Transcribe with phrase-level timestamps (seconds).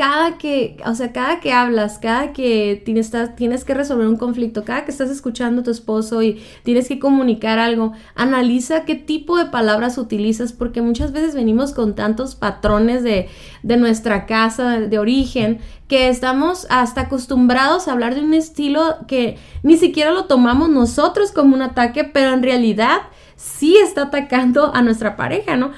[0.00, 4.64] cada que, o sea, cada que hablas, cada que tienes, tienes que resolver un conflicto,
[4.64, 9.36] cada que estás escuchando a tu esposo y tienes que comunicar algo, analiza qué tipo
[9.36, 13.28] de palabras utilizas, porque muchas veces venimos con tantos patrones de,
[13.62, 19.36] de nuestra casa, de origen, que estamos hasta acostumbrados a hablar de un estilo que
[19.62, 23.00] ni siquiera lo tomamos nosotros como un ataque, pero en realidad
[23.36, 25.72] sí está atacando a nuestra pareja, ¿no?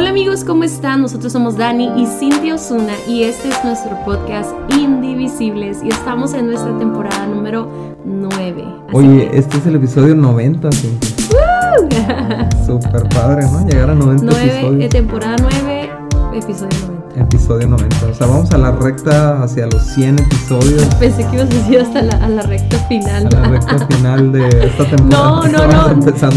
[0.00, 1.02] Hola amigos, ¿cómo están?
[1.02, 6.46] Nosotros somos Dani y Cintia Osuna y este es nuestro podcast Indivisibles y estamos en
[6.46, 7.68] nuestra temporada número
[8.06, 8.64] 9.
[8.94, 12.48] Oye, este es el episodio 90, Cintia.
[12.64, 13.66] Super padre, ¿no?
[13.66, 14.84] Llegar a 90 9, episodios.
[14.84, 15.90] Eh, temporada 9,
[16.32, 18.06] episodio 90 episodio 90.
[18.06, 20.84] O sea, vamos a la recta hacia los 100 episodios.
[21.00, 23.26] Pensé que ibas a decir hasta la, a la recta final.
[23.26, 25.48] A la recta final de esta temporada.
[25.48, 25.88] No, no, no.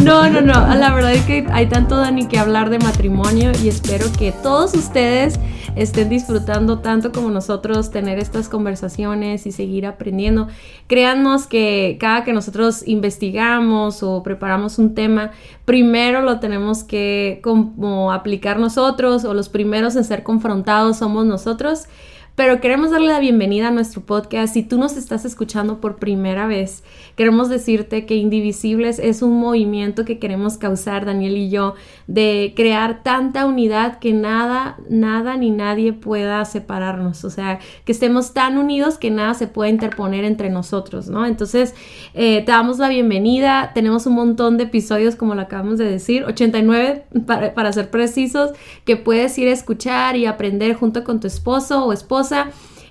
[0.03, 0.75] No, no, no.
[0.75, 4.73] La verdad es que hay tanto, Dani, que hablar de matrimonio y espero que todos
[4.73, 5.39] ustedes
[5.75, 10.47] estén disfrutando tanto como nosotros tener estas conversaciones y seguir aprendiendo.
[10.87, 15.31] Créanos que cada que nosotros investigamos o preparamos un tema,
[15.65, 21.87] primero lo tenemos que como aplicar nosotros o los primeros en ser confrontados somos nosotros
[22.35, 24.55] pero queremos darle la bienvenida a nuestro podcast.
[24.55, 26.83] Si tú nos estás escuchando por primera vez,
[27.15, 31.75] queremos decirte que Indivisibles es un movimiento que queremos causar, Daniel y yo,
[32.07, 37.23] de crear tanta unidad que nada, nada ni nadie pueda separarnos.
[37.23, 41.27] O sea, que estemos tan unidos que nada se pueda interponer entre nosotros, ¿no?
[41.27, 41.75] Entonces,
[42.15, 43.73] eh, te damos la bienvenida.
[43.75, 48.53] Tenemos un montón de episodios, como lo acabamos de decir, 89 para, para ser precisos,
[48.85, 52.22] que puedes ir a escuchar y aprender junto con tu esposo o esposa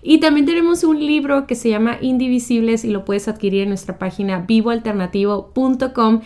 [0.03, 3.99] y también tenemos un libro que se llama Indivisibles y lo puedes adquirir en nuestra
[3.99, 6.21] página vivoalternativo.com.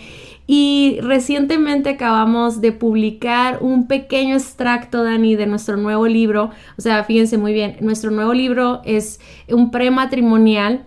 [0.46, 6.50] Y recientemente acabamos de publicar un pequeño extracto, Dani, de nuestro nuevo libro.
[6.78, 10.84] O sea, fíjense muy bien, nuestro nuevo libro es un prematrimonial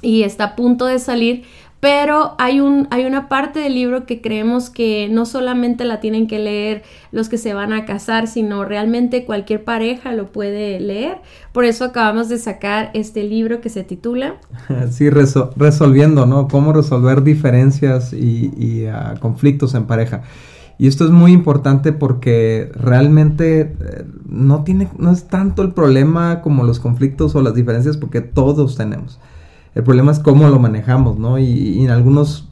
[0.00, 1.44] y está a punto de salir,
[1.82, 6.28] pero hay, un, hay una parte del libro que creemos que no solamente la tienen
[6.28, 11.16] que leer los que se van a casar, sino realmente cualquier pareja lo puede leer.
[11.50, 14.36] Por eso acabamos de sacar este libro que se titula...
[14.92, 16.46] Sí, resolviendo, ¿no?
[16.46, 20.22] Cómo resolver diferencias y, ah, conflictos en pareja.
[20.78, 26.42] Y esto es muy importante porque realmente eh, no, tiene, no es tanto el problema
[26.42, 29.18] como los conflictos o las diferencias porque todos tenemos.
[29.74, 31.38] El problema es cómo lo manejamos, ¿no?
[31.38, 32.48] Y, en algunos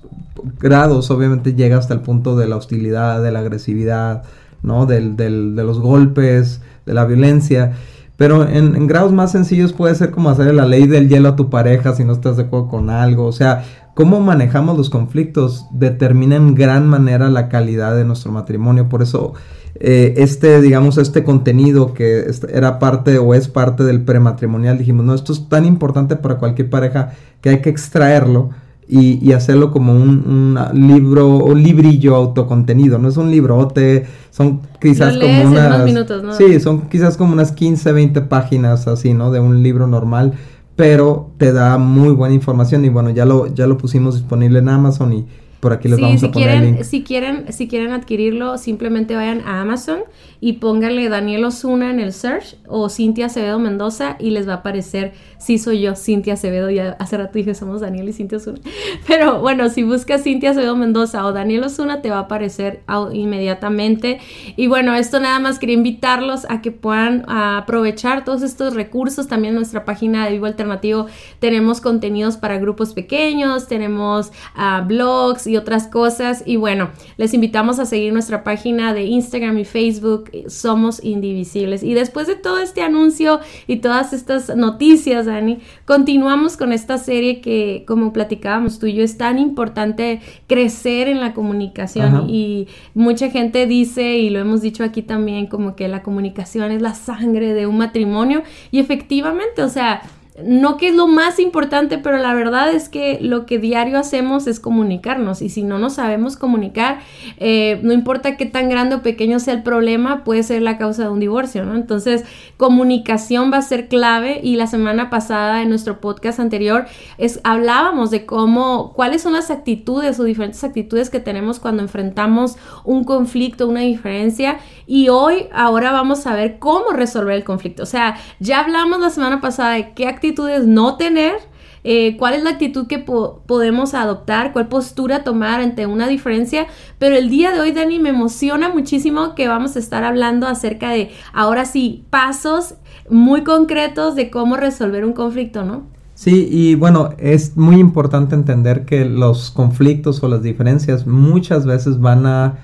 [0.59, 4.23] grados obviamente llega hasta el punto de la hostilidad, de la agresividad,
[4.63, 4.87] ¿no?
[4.87, 7.73] Del, del, de los golpes, de la violencia.
[8.21, 11.49] Pero en, grados más sencillos puede ser como hacer la ley del hielo a tu
[11.49, 13.25] pareja si no estás de acuerdo con algo.
[13.25, 13.65] O sea,
[14.01, 18.89] cómo manejamos los conflictos determina en gran manera la calidad de nuestro matrimonio.
[18.89, 19.35] Por eso
[19.75, 25.13] eh, este, digamos, este contenido que era parte o es parte del prematrimonial, dijimos, no,
[25.13, 27.13] esto es tan importante para cualquier pareja
[27.43, 28.49] que hay que extraerlo
[28.89, 35.43] y, hacerlo como un, libro o librillo autocontenido, no es un librote, son quizás como
[35.43, 35.85] unas...
[35.85, 39.31] Minutos, Sí, son quizás como unas 15, 20 páginas así, ¿no?
[39.31, 40.33] De un libro normal,
[40.81, 44.71] pero te da muy buena información y bueno, ya lo, ya lo pusimos disponible en
[44.71, 45.27] Amazon y
[45.61, 46.85] por aquí les vamos a poner quieren, el link.
[46.85, 50.01] Si quieren, si quieren adquirirlo, simplemente vayan a Amazon
[50.41, 54.57] y pónganle Daniel Osuna en el search o Cintia Acevedo Mendoza y les va a
[54.57, 56.71] aparecer si soy yo, Cintia Acevedo.
[56.71, 58.59] Ya hace rato dije somos Daniel y Cintia Osuna.
[59.07, 62.83] Pero bueno, si buscas Cintia Acevedo Mendoza o Daniel Osuna, te va a aparecer
[63.13, 64.19] inmediatamente.
[64.57, 69.29] Y bueno, esto nada más quería invitarlos a que puedan aprovechar todos estos recursos.
[69.29, 71.07] También en nuestra página de Vivo Alternativo
[71.39, 76.43] tenemos contenidos para grupos pequeños, tenemos uh, blogs y otras cosas.
[76.47, 81.83] Y bueno, les invitamos a seguir nuestra página de Instagram y Facebook, Somos Indivisibles.
[81.83, 87.41] Y después de todo este anuncio y todas estas noticias, Dani, continuamos con esta serie
[87.41, 92.31] que, como platicábamos tú y yo, es tan importante crecer en la comunicación.
[92.31, 96.81] Y mucha gente dice, y lo hemos dicho aquí también, como que la comunicación es
[96.81, 98.43] la sangre de un matrimonio.
[98.71, 100.03] Y efectivamente, o sea,
[100.45, 104.47] no que es lo más importante, pero la verdad es que lo que diario hacemos
[104.47, 107.01] es comunicarnos y si no nos sabemos comunicar,
[107.37, 111.03] eh, no importa qué tan grande o pequeño sea el problema, puede ser la causa
[111.03, 111.75] de un divorcio, ¿no?
[111.75, 112.25] Entonces,
[112.57, 116.87] comunicación va a ser clave y la semana pasada en nuestro podcast anterior
[117.19, 122.57] es, hablábamos de cómo, cuáles son las actitudes o diferentes actitudes que tenemos cuando enfrentamos
[122.85, 127.83] un conflicto, una diferencia y hoy, ahora vamos a ver cómo resolver el conflicto.
[127.83, 130.30] O sea, ya hablamos la semana pasada de qué actitudes
[130.67, 131.35] no tener
[131.83, 136.67] eh, cuál es la actitud que podemos adoptar, cuál postura tomar ante una diferencia.
[136.99, 140.91] Pero el día de hoy, Dani, me emociona muchísimo que vamos a estar hablando acerca
[140.91, 142.75] de, ahora sí, pasos
[143.09, 145.85] muy concretos de cómo resolver un conflicto, ¿no?
[146.15, 151.99] Sí, y bueno, es muy importante entender que los conflictos o las diferencias muchas veces
[151.99, 152.59] van a,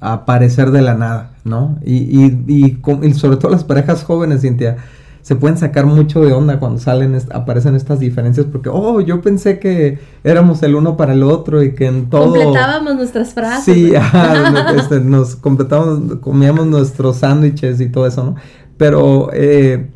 [0.00, 1.78] aparecer de la nada, ¿no?
[1.82, 4.76] Y, y, y, sobre todo las parejas jóvenes, Cintia,
[5.24, 9.58] se pueden sacar mucho de onda cuando salen, aparecen estas diferencias, porque, oh, yo pensé
[9.58, 12.34] que éramos el uno para el otro y que en todo...
[12.34, 13.74] Completábamos nuestras frases.
[13.74, 13.94] Sí,
[14.76, 18.34] este, nos completábamos, comíamos nuestros sándwiches y todo eso, ¿no?
[18.76, 19.30] Pero...
[19.32, 19.90] Eh,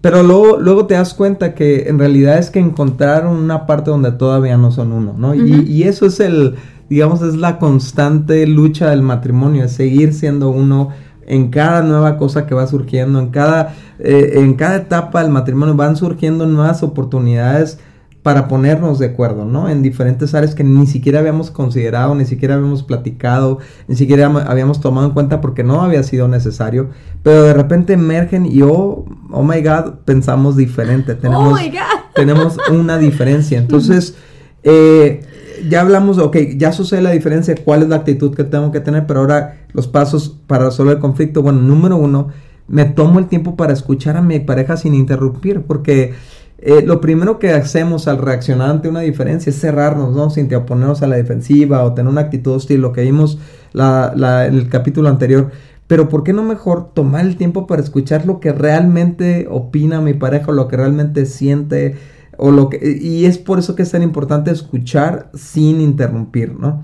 [0.00, 4.12] pero luego, luego te das cuenta que en realidad es que encontraron una parte donde
[4.12, 5.32] todavía no son uno, ¿no?
[5.32, 6.56] y, y, eso es el,
[6.88, 10.88] digamos, es la constante lucha del matrimonio, es seguir siendo uno
[11.26, 15.74] en cada nueva cosa que va surgiendo, en cada, eh, en cada etapa del matrimonio
[15.74, 17.78] van surgiendo nuevas oportunidades
[18.22, 19.68] para ponernos de acuerdo, ¿no?
[19.68, 23.58] En diferentes áreas que ni siquiera habíamos considerado, ni siquiera habíamos platicado,
[23.88, 26.90] ni siquiera habíamos tomado en cuenta porque no había sido necesario,
[27.24, 32.96] pero de repente emergen y oh, oh my God, pensamos diferente, tenemos, oh tenemos una
[32.96, 33.58] diferencia.
[33.62, 34.14] Entonces,
[34.62, 35.22] eh,
[35.68, 39.06] ya hablamos, ok, ya sucede la diferencia, cuál es la actitud que tengo que tener,
[39.06, 42.28] pero ahora los pasos para resolver el conflicto, bueno, número uno,
[42.68, 46.14] me tomo el tiempo para escuchar a mi pareja sin interrumpir, porque
[46.64, 50.30] eh, lo primero que hacemos al reaccionar ante una diferencia es cerrarnos, ¿no?
[50.30, 53.38] Sin oponernos a la defensiva o tener una actitud hostil, lo que vimos
[53.72, 55.50] la, en el capítulo anterior.
[55.88, 60.14] Pero ¿por qué no mejor tomar el tiempo para escuchar lo que realmente opina mi
[60.14, 61.96] pareja o lo que realmente siente?
[62.44, 66.82] O lo que, y es por eso que es tan importante escuchar sin interrumpir, ¿no?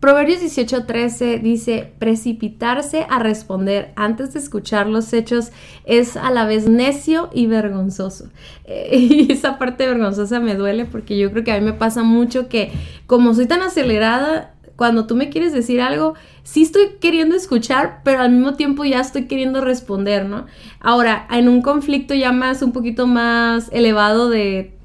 [0.00, 5.52] Proverbios 18:13 dice, precipitarse a responder antes de escuchar los hechos
[5.84, 8.30] es a la vez necio y vergonzoso.
[8.68, 12.02] Eh, y esa parte vergonzosa me duele porque yo creo que a mí me pasa
[12.02, 12.72] mucho que
[13.06, 18.20] como soy tan acelerada, cuando tú me quieres decir algo, sí estoy queriendo escuchar, pero
[18.20, 20.46] al mismo tiempo ya estoy queriendo responder, ¿no?
[20.80, 24.75] Ahora, en un conflicto ya más, un poquito más elevado de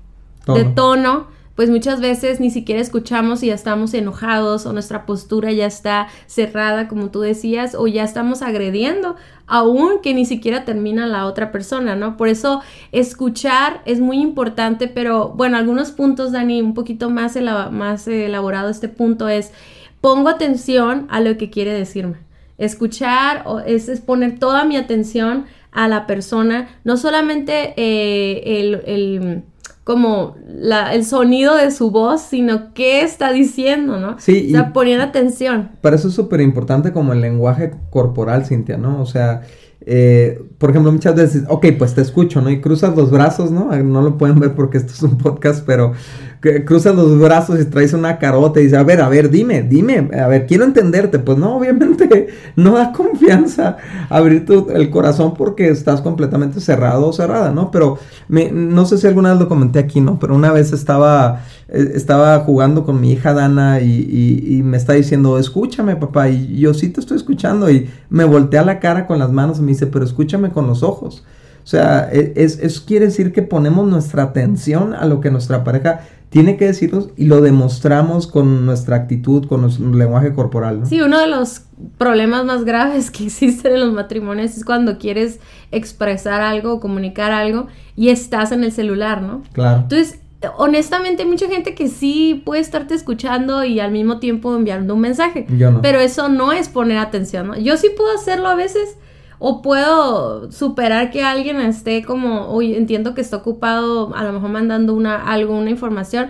[0.54, 5.52] de tono pues muchas veces ni siquiera escuchamos y ya estamos enojados o nuestra postura
[5.52, 9.16] ya está cerrada, como tú decías, o ya estamos agrediendo,
[9.48, 12.16] aún que ni siquiera termina la otra persona, ¿no?
[12.16, 12.62] Por eso
[12.92, 17.38] escuchar es muy importante, pero bueno, algunos puntos, Dani, un poquito más,
[17.72, 19.52] más elaborado este punto es,
[20.00, 22.18] pongo atención a lo que quiere decirme.
[22.58, 29.44] Escuchar es, es poner toda mi atención a la persona, no solamente eh, el
[29.84, 34.20] como la, el sonido de su voz, sino qué está diciendo, ¿no?
[34.20, 34.48] Sí.
[34.50, 35.72] O sea, poniendo atención.
[35.82, 39.02] Para eso es súper importante como el lenguaje corporal, Cintia, ¿no?
[39.02, 39.42] O sea,
[39.84, 42.52] eh, por ejemplo, muchas veces, ok, pues te escucho, ¿no?
[42.52, 43.76] Y cruzas los brazos, ¿no?
[43.84, 45.94] No lo pueden ver porque esto es un podcast, pero
[46.42, 50.10] cruzas los brazos y traes una carota y dices, a ver, a ver, dime, dime,
[50.20, 51.20] a ver, quiero entenderte.
[51.20, 53.78] Pues no, obviamente no da confianza
[54.10, 57.70] abrir tu, el corazón porque estás completamente cerrado o cerrada, ¿no?
[57.70, 60.18] Pero me, no sé si alguna vez lo comenté aquí, ¿no?
[60.18, 64.94] Pero una vez estaba, eh, estaba jugando con mi hija Dana y, y, me está
[64.94, 66.30] diciendo, escúchame, papá.
[66.30, 69.62] Y yo sí te estoy escuchando y me voltea la cara con las manos y
[69.62, 71.24] me dice, pero escúchame con los ojos.
[71.64, 75.64] O sea, e, es, es, quiere decir que ponemos nuestra atención a lo que nuestra
[75.64, 76.02] pareja
[76.32, 80.80] tiene que decirnos y lo demostramos con nuestra actitud, con nuestro lenguaje corporal.
[80.80, 80.86] ¿no?
[80.86, 81.64] Sí, uno de los
[81.98, 87.34] problemas más graves que existen en los matrimonios es cuando quieres expresar algo o comunicar
[87.34, 89.44] algo y estás en el celular, ¿no?
[89.52, 89.82] Claro.
[89.82, 90.22] Entonces,
[90.56, 95.02] honestamente hay mucha gente que sí puede estarte escuchando y al mismo tiempo enviando un
[95.02, 95.46] mensaje.
[95.58, 95.82] Yo no.
[95.82, 97.58] Pero eso no es poner atención, ¿no?
[97.58, 98.96] Yo sí puedo hacerlo a veces
[99.44, 104.52] o puedo superar que alguien esté como, oye, entiendo que está ocupado, a lo mejor
[104.52, 106.30] mandando una, algo, una información,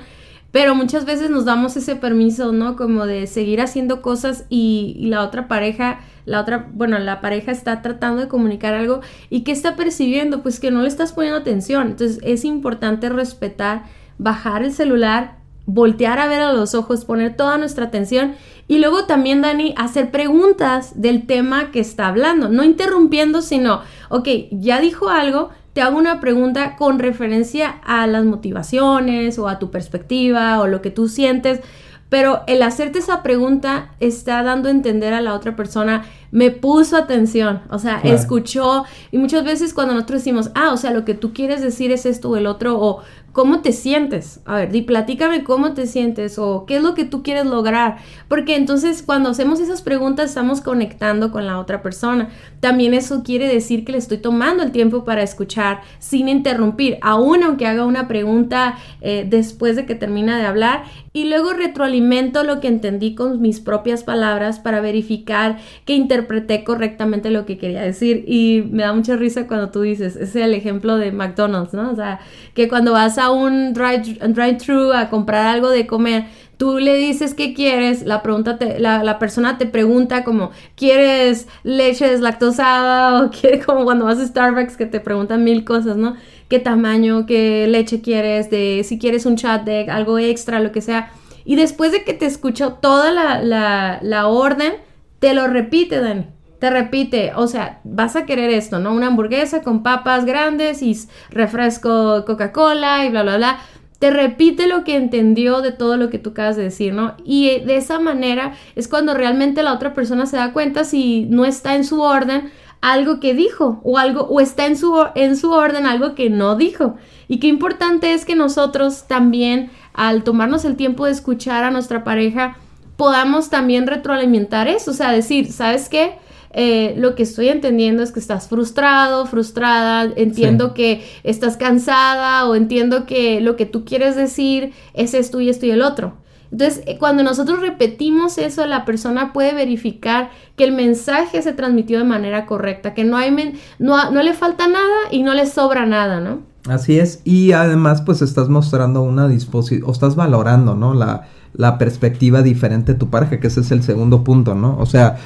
[0.51, 2.77] pero muchas veces nos damos ese permiso, ¿no?
[2.77, 7.82] Como de seguir haciendo cosas y, la otra pareja, la otra, bueno, la pareja está
[7.82, 10.41] tratando de comunicar algo y ¿qué está percibiendo?
[10.41, 11.88] Pues que no le estás poniendo atención.
[11.88, 13.84] Entonces es importante respetar,
[14.20, 18.36] bajar el celular, voltear a ver a los ojos, poner toda nuestra atención
[18.71, 24.29] y luego también, Dani, hacer preguntas del tema que está hablando, no interrumpiendo, sino, ok,
[24.49, 29.71] ya dijo algo, te hago una pregunta con referencia a las motivaciones o a tu
[29.71, 31.59] perspectiva o lo que tú sientes,
[32.07, 36.95] pero el hacerte esa pregunta está dando a entender a la otra persona, me puso
[36.95, 38.85] atención, o sea, escuchó.
[39.11, 42.05] Y muchas veces cuando nosotros decimos, ah, o sea, lo que tú quieres decir es
[42.05, 43.01] esto o el otro, o
[43.31, 44.41] ¿cómo te sientes?
[44.45, 47.97] A ver, di, platícame cómo te sientes o qué es lo que tú quieres lograr.
[48.27, 52.29] Porque entonces cuando hacemos esas preguntas estamos conectando con la otra persona.
[52.59, 57.43] También eso quiere decir que le estoy tomando el tiempo para escuchar sin interrumpir, aún
[57.43, 60.83] aunque haga una pregunta eh, después de que termina de hablar.
[61.13, 67.31] Y luego retroalimento lo que entendí con mis propias palabras para verificar que interpreté correctamente
[67.31, 68.23] lo que quería decir.
[68.27, 71.91] Y me da mucha risa cuando tú dices, ese es el ejemplo de McDonald's, ¿no?
[71.91, 72.21] O sea,
[72.53, 76.25] que cuando vas a un drive-thru a comprar algo de comer,
[76.57, 83.23] tú le dices qué quieres, la, pregunta la, persona te pregunta como, ¿quieres leche deslactosada?
[83.25, 86.15] O quiere como cuando vas a Starbucks que te preguntan mil cosas, ¿no?
[86.49, 88.49] ¿Qué tamaño, qué leche quieres?
[88.49, 91.11] De si quieres un chat de algo extra, lo que sea.
[91.45, 94.73] Y después de que te escuchó toda la, la, la orden,
[95.19, 96.25] te lo repite, Dani
[96.62, 98.94] te repite, o sea, vas a querer esto, ¿no?
[98.94, 100.96] Una hamburguesa con papas grandes y
[101.32, 103.60] refresco Coca-Cola y bla, bla, bla.
[103.98, 107.15] Te repite lo que entendió de todo lo que tú acabas de decir, ¿no?
[107.25, 111.25] Y eh, de esa manera es cuando realmente la otra persona se da cuenta si
[111.32, 115.38] no está en su orden algo que dijo o algo o está en su en
[115.38, 116.96] su orden algo que no dijo.
[117.27, 122.03] Y qué importante es que nosotros también al tomarnos el tiempo de escuchar a nuestra
[122.03, 122.58] pareja
[122.98, 126.22] podamos también retroalimentar eso, o sea, decir, ¿sabes qué?
[126.53, 132.55] Eh, lo que estoy entendiendo es que estás frustrado, frustrada, entiendo que estás cansada o
[132.55, 136.13] entiendo que lo que tú quieres decir es esto y esto y el otro.
[136.51, 141.98] Entonces, eh, cuando nosotros repetimos eso, la persona puede verificar que el mensaje se transmitió
[142.00, 143.31] de manera correcta, que no, hay
[143.79, 146.39] no, no le falta nada y no le sobra nada, ¿no?
[146.67, 150.93] Así es, y además pues estás mostrando una disposición, o estás valorando, ¿no?
[150.93, 154.77] La, la perspectiva diferente de tu pareja, que ese es el segundo punto, ¿no?
[154.77, 155.17] O sea,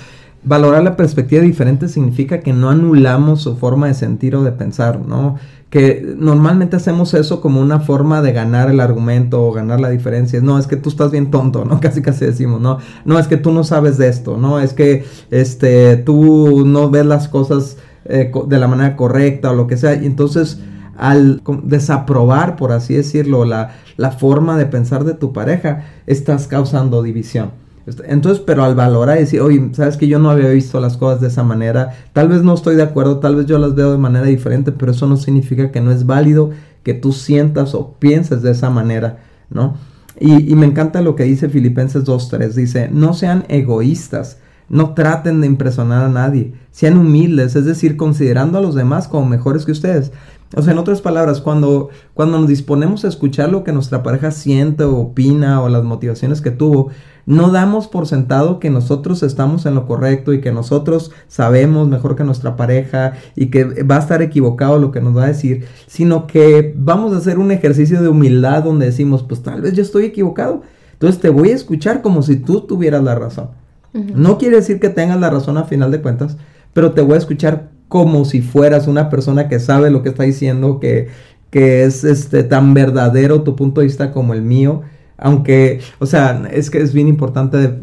[0.45, 4.99] valorar la perspectiva diferente significa que no anulamos su forma de sentir o de pensar,
[4.99, 5.35] ¿no?
[5.69, 10.39] Que normalmente hacemos eso como una forma de ganar el argumento o ganar la diferencia.
[10.41, 11.79] No, es que tú estás bien tonto, ¿no?
[11.81, 12.77] Casi casi decimos, ¿no?
[13.03, 14.59] No, es que tú no sabes de esto, ¿no?
[14.59, 19.67] Es que este, tú no ves las cosas eh, de la manera correcta o lo
[19.67, 19.95] que sea.
[19.95, 20.59] Y entonces,
[20.95, 27.01] al desaprobar, por así decirlo, la, la forma de pensar de tu pareja, estás causando
[27.01, 27.64] división.
[27.86, 31.22] Entonces, pero al valorar y decir, oye, sabes que yo no había visto las cosas
[31.22, 33.98] de esa manera, tal vez no estoy de acuerdo, tal vez yo las veo de
[33.98, 36.50] manera diferente, pero eso no significa que no es válido
[36.84, 39.75] que tú sientas o pienses de esa manera, ¿no?
[40.20, 44.38] Y, y me encanta lo que dice Filipenses 2.3, dice, no sean egoístas,
[44.68, 49.27] no traten de impresionar a nadie, sean humildes, es decir, considerando a los demás como
[49.27, 50.12] mejores que ustedes.
[50.53, 54.29] O sea, en otras palabras, cuando, cuando nos disponemos a escuchar lo que nuestra pareja
[54.31, 56.91] siente o opina o las motivaciones que tuvo,
[57.25, 62.15] no damos por sentado que nosotros estamos en lo correcto y que nosotros sabemos mejor
[62.15, 65.65] que nuestra pareja y que va a estar equivocado lo que nos va a decir,
[65.87, 69.81] sino que vamos a hacer un ejercicio de humildad donde decimos, pues tal vez yo
[69.81, 70.61] estoy equivocado.
[70.93, 73.49] Entonces te voy a escuchar como si tú tuvieras la razón.
[73.93, 76.37] No quiere decir que tengas la razón a final de cuentas,
[76.73, 80.24] pero te voy a escuchar como si fueras una persona que sabe lo que está
[80.24, 81.10] diciendo, que,
[81.50, 84.82] que es este, tan verdadero tu punto de vista como el mío.
[85.18, 87.80] Aunque, o sea, es que es bien importante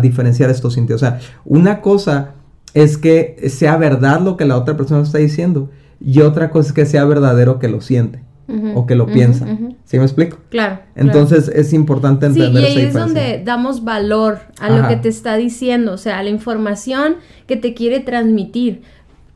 [0.00, 1.02] diferenciar estos sentidos.
[1.02, 2.34] O sea, una cosa
[2.74, 6.72] es que sea verdad lo que la otra persona está diciendo y otra cosa es
[6.74, 8.22] que sea verdadero que lo siente.
[8.74, 9.46] o que lo piensa.
[9.84, 10.36] ¿Sí me explico?
[10.50, 10.80] Claro.
[10.94, 15.08] Entonces es importante entender sí, y ahí es donde damos valor a lo que te
[15.08, 17.16] está diciendo, o sea, a la información
[17.46, 18.82] que te quiere transmitir.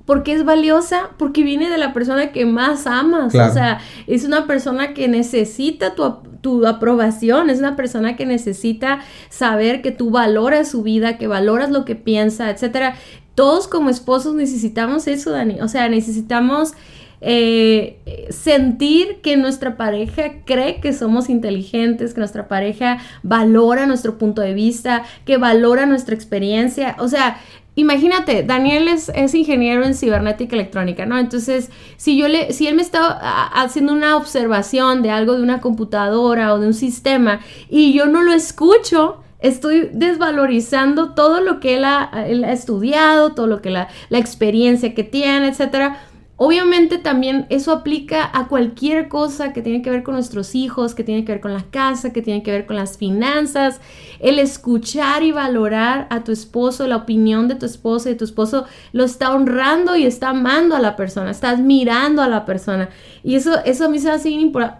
[0.08, 1.10] ¿Por qué es valiosa?
[1.18, 3.34] Porque viene de la persona que más amas.
[3.34, 9.82] O sea, es una persona que necesita tu, aprobación, es una persona que necesita saber
[9.82, 12.94] que tú valoras su vida, que valoras lo que piensa, etcétera.
[13.34, 15.60] Todos como esposos necesitamos eso, Dani.
[15.60, 16.72] O sea, necesitamos
[17.20, 17.98] eh,
[18.30, 24.54] sentir que nuestra pareja cree que somos inteligentes, que nuestra pareja valora nuestro punto de
[24.54, 26.96] vista, que valora nuestra experiencia.
[26.98, 27.36] O sea,
[27.78, 31.16] imagínate, Daniel es, ingeniero en cibernética electrónica, ¿no?
[31.16, 33.06] Entonces, si yo le, si él me está
[33.52, 38.22] haciendo una observación de algo de una computadora o de un sistema y yo no
[38.22, 42.10] lo escucho, estoy desvalorizando todo lo que él ha,
[42.50, 46.00] estudiado, todo lo que la, la experiencia que tiene, etcétera
[46.40, 51.02] Obviamente también eso aplica a cualquier cosa que tiene que ver con nuestros hijos, que
[51.02, 53.80] tiene que ver con la casa, que tiene que ver con las finanzas.
[54.20, 58.24] El escuchar y valorar a tu esposo, la opinión de tu esposo y de tu
[58.24, 62.88] esposo, lo está honrando y está amando a la persona, está admirando a la persona.
[63.24, 64.30] Y eso, eso a mí se hace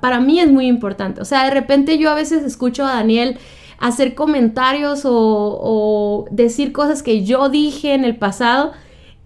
[0.01, 1.21] para mí es muy importante.
[1.21, 3.37] O sea, de repente yo a veces escucho a Daniel
[3.81, 8.71] hacer comentarios o, o decir cosas que yo dije en el pasado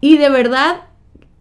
[0.01, 0.91] y de verdad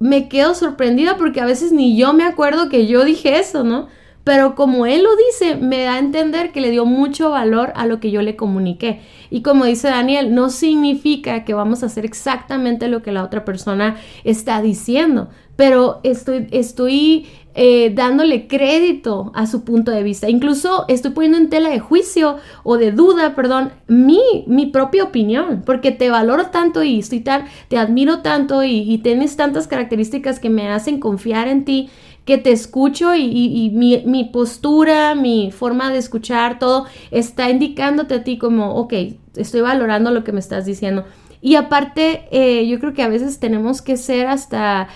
[0.01, 3.87] me quedo sorprendida porque a veces ni yo me acuerdo que yo dije eso, ¿no?
[4.23, 7.85] Pero como él lo dice, me da a entender que le dio mucho valor a
[7.85, 9.01] lo que yo le comuniqué.
[9.29, 13.45] Y como dice Daniel, no significa que vamos a hacer exactamente lo que la otra
[13.45, 20.29] persona está diciendo, pero estoy, estoy eh, dándole crédito a su punto de vista.
[20.29, 25.61] Incluso estoy poniendo en tela de juicio o de duda, perdón, mi, mi propia opinión,
[25.65, 30.49] porque te valoro tanto y estoy tan, te admiro tanto y, tienes tantas características que
[30.49, 31.89] me hacen confiar en ti
[32.31, 38.23] que te escucho y, mi, mi, postura, mi forma de escuchar, todo está indicándote a
[38.23, 38.93] ti como, ok,
[39.35, 41.03] estoy valorando lo que me estás diciendo.
[41.41, 44.87] Y aparte, eh, yo creo que a veces tenemos que ser hasta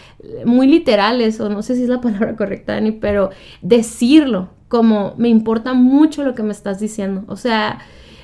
[0.45, 5.27] muy literales, o no sé si es la palabra correcta, Dani, pero decirlo, como me
[5.27, 7.25] importa mucho lo que me estás diciendo.
[7.27, 7.79] O sea,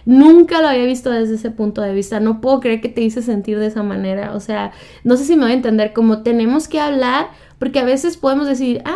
[0.05, 2.21] nunca lo había visto desde ese punto de vista.
[2.21, 4.35] No puedo creer que te hice sentir de esa manera.
[4.35, 4.71] O sea,
[5.03, 7.27] no sé si me voy a entender, como tenemos que hablar,
[7.61, 8.95] porque a veces podemos decir, ah,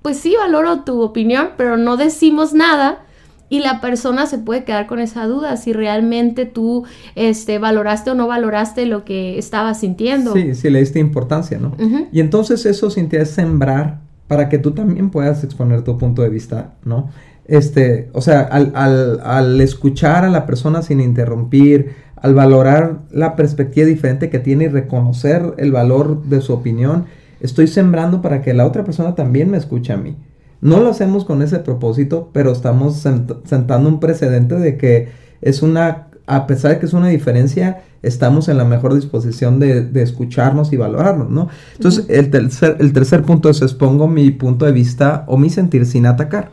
[0.00, 3.00] pues sí, valoro tu opinión, pero no decimos nada
[3.48, 6.84] y la persona se puede quedar con esa duda si realmente tú
[7.16, 10.32] este, valoraste o no valoraste lo que estaba sintiendo.
[10.32, 11.76] Sí, si le diste importancia, ¿no?
[12.12, 16.28] Y entonces eso, Cintia, es sembrar para que tú también puedas exponer tu punto de
[16.28, 17.10] vista, ¿no?
[17.46, 23.34] Este, o sea, al, al, al escuchar a la persona sin interrumpir, al valorar la
[23.34, 27.06] perspectiva diferente que tiene y reconocer el valor de su opinión,
[27.40, 30.16] estoy sembrando para que la otra persona también me escuche a mí.
[30.60, 35.08] No lo hacemos con ese propósito, pero estamos sentando un precedente de que
[35.42, 39.90] es una, a pesar de que es una diferencia, estamos en la mejor disposición de,
[40.02, 41.48] escucharnos y valorarnos, ¿no?
[41.74, 45.84] Entonces, el, tercer, el tercer punto es expongo mi punto de vista o mi sentir
[45.86, 46.50] sin atacar.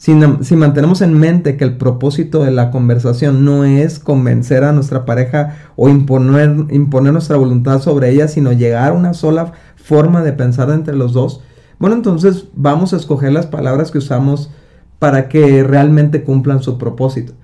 [0.00, 5.04] Si, mantenemos en mente que el propósito de la conversación no es convencer a nuestra
[5.04, 10.32] pareja o imponer, imponer nuestra voluntad sobre ella, sino llegar a una sola forma de
[10.32, 11.42] pensar entre los dos,
[11.78, 14.50] bueno, entonces vamos a escoger las palabras que usamos
[14.98, 17.34] para que realmente cumplan su propósito.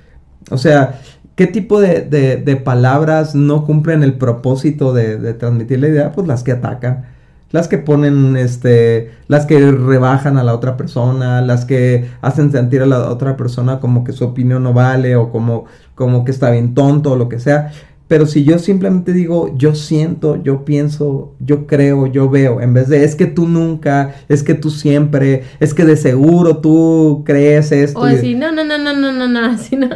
[0.50, 1.00] O sea,
[1.34, 6.12] ¿qué tipo de, palabras no cumplen el propósito de, transmitir la idea?
[6.12, 7.04] Pues las que atacan,
[7.52, 12.82] las que ponen, este, las que rebajan a la otra persona, las que hacen sentir
[12.82, 16.50] a la otra persona como que su opinión no vale o como, como que está
[16.50, 17.72] bien tonto o lo que sea.
[18.08, 22.88] Pero si yo simplemente digo, yo siento, yo pienso, yo creo, yo veo, en vez
[22.88, 27.72] de es que tú nunca, es que tú siempre, es que de seguro tú crees
[27.72, 27.98] esto.
[27.98, 29.88] O decir, no, no, no, no, no, no, no, así no.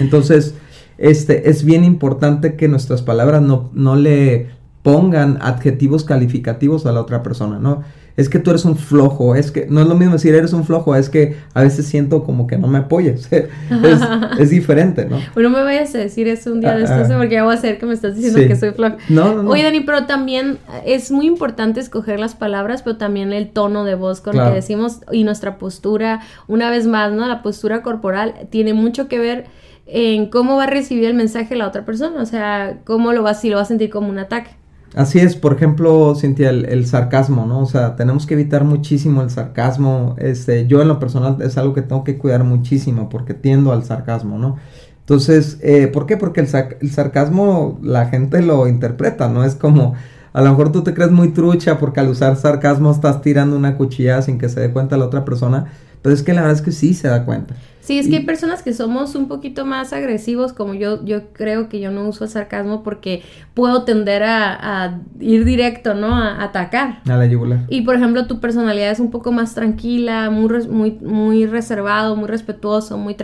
[0.00, 0.54] Entonces,
[0.98, 4.57] este, es bien importante que nuestras palabras no, no le
[4.88, 7.82] pongan adjetivos calificativos a la otra persona, ¿no?
[8.18, 10.64] es que tú eres un flojo, es que no es lo mismo decir eres un
[10.64, 13.28] flojo, es que a veces siento como que no me apoyas.
[14.40, 15.18] es, diferente, ¿no?
[15.34, 17.16] Bueno, no me vayas a decir eso un día de estos, ah, ah.
[17.16, 18.96] porque ya voy a hacer que me estás diciendo que soy flojo.
[19.08, 19.50] No, no, no.
[19.50, 23.94] Oye, Dani, pero también es muy importante escoger las palabras, pero también el tono de
[23.94, 27.28] voz con el que decimos y nuestra postura, una vez más, ¿no?
[27.28, 29.44] La postura corporal tiene mucho que ver
[29.86, 33.34] en cómo va a recibir el mensaje la otra persona, o sea, cómo lo va,
[33.34, 34.57] si lo va a sentir como un ataque.
[34.94, 37.60] Así es, por ejemplo, Cintia, el, sarcasmo, ¿no?
[37.60, 40.16] O sea, tenemos que evitar muchísimo el sarcasmo.
[40.18, 43.84] Este, yo en lo personal es algo que tengo que cuidar muchísimo porque tiendo al
[43.84, 44.56] sarcasmo, ¿no?
[45.00, 46.16] Entonces, eh, ¿por qué?
[46.16, 46.48] Porque el,
[46.80, 49.44] el, sarcasmo la gente lo interpreta, ¿no?
[49.44, 49.94] Es como,
[50.32, 53.76] a lo mejor tú te crees muy trucha porque al usar sarcasmo estás tirando una
[53.76, 55.66] cuchilla sin que se dé cuenta la otra persona,
[56.02, 57.54] pero es que la verdad es que sí se da cuenta.
[57.88, 61.70] Sí, es que hay personas que somos un poquito más agresivos, como yo, yo creo
[61.70, 63.22] que yo no uso el sarcasmo porque
[63.54, 66.14] puedo tender a, ir directo, ¿no?
[66.14, 67.00] A, atacar.
[67.08, 67.60] A la yugular.
[67.70, 72.28] Y por ejemplo, tu personalidad es un poco más tranquila, muy, muy, muy reservado, muy
[72.28, 73.16] respetuoso, muy...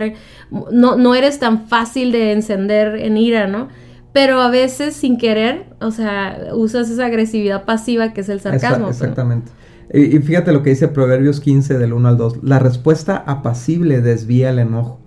[0.71, 3.67] no, no eres tan fácil de encender en ira, ¿no?
[4.13, 8.89] Pero a veces sin querer, o sea, usas esa agresividad pasiva que es el sarcasmo.
[8.89, 9.51] exactamente.
[9.93, 12.43] Y, fíjate lo que dice Proverbios 15 del 1 al 2.
[12.43, 14.99] La respuesta apacible desvía el enojo,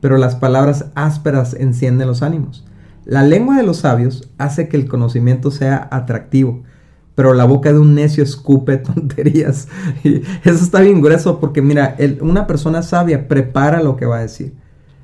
[0.00, 2.66] pero las palabras ásperas encienden los ánimos.
[3.04, 6.64] La lengua de los sabios hace que el conocimiento sea atractivo,
[7.14, 9.68] pero la boca de un necio escupe tonterías.
[10.04, 14.54] Eso está bien grueso porque mira, una persona sabia prepara lo que va a decir.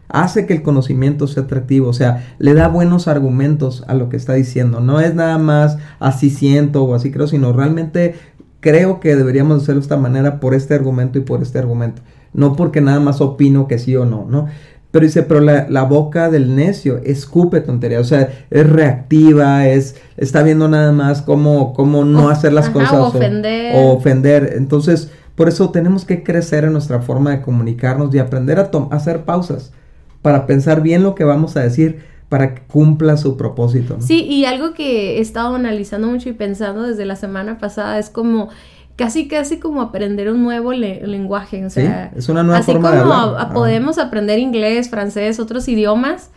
[0.08, 4.18] Hace que el conocimiento sea atractivo, o sea, le da buenos argumentos a lo que
[4.18, 4.80] está diciendo.
[4.80, 8.16] No es nada más así siento o así creo, sino realmente
[8.62, 12.00] creo que deberíamos hacerlo de esta manera por este argumento y por este argumento.
[12.32, 14.46] No porque nada más opino que sí o no, ¿no?
[14.92, 20.42] Pero dice, pero la, boca del necio escupe tontería, o sea, es reactiva, es, está
[20.42, 22.92] viendo nada más cómo, cómo no hacer las cosas.
[22.92, 23.74] O ofender.
[23.74, 24.52] O, ofender.
[24.54, 28.94] Entonces, por eso tenemos que crecer en nuestra forma de comunicarnos y aprender a, a
[28.94, 29.72] hacer pausas
[30.20, 33.98] para pensar bien lo que vamos a decir para que cumpla su propósito.
[34.00, 38.08] Sí, y algo que he estado analizando mucho y pensando desde la semana pasada es
[38.08, 38.48] como
[38.96, 43.52] casi casi como aprender un nuevo lenguaje, o sea, es una nueva así forma como
[43.52, 46.30] podemos aprender inglés, francés, otros idiomas,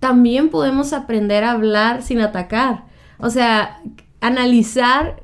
[0.00, 2.84] también podemos aprender a hablar sin atacar.
[3.18, 3.82] O sea,
[4.22, 5.21] analizar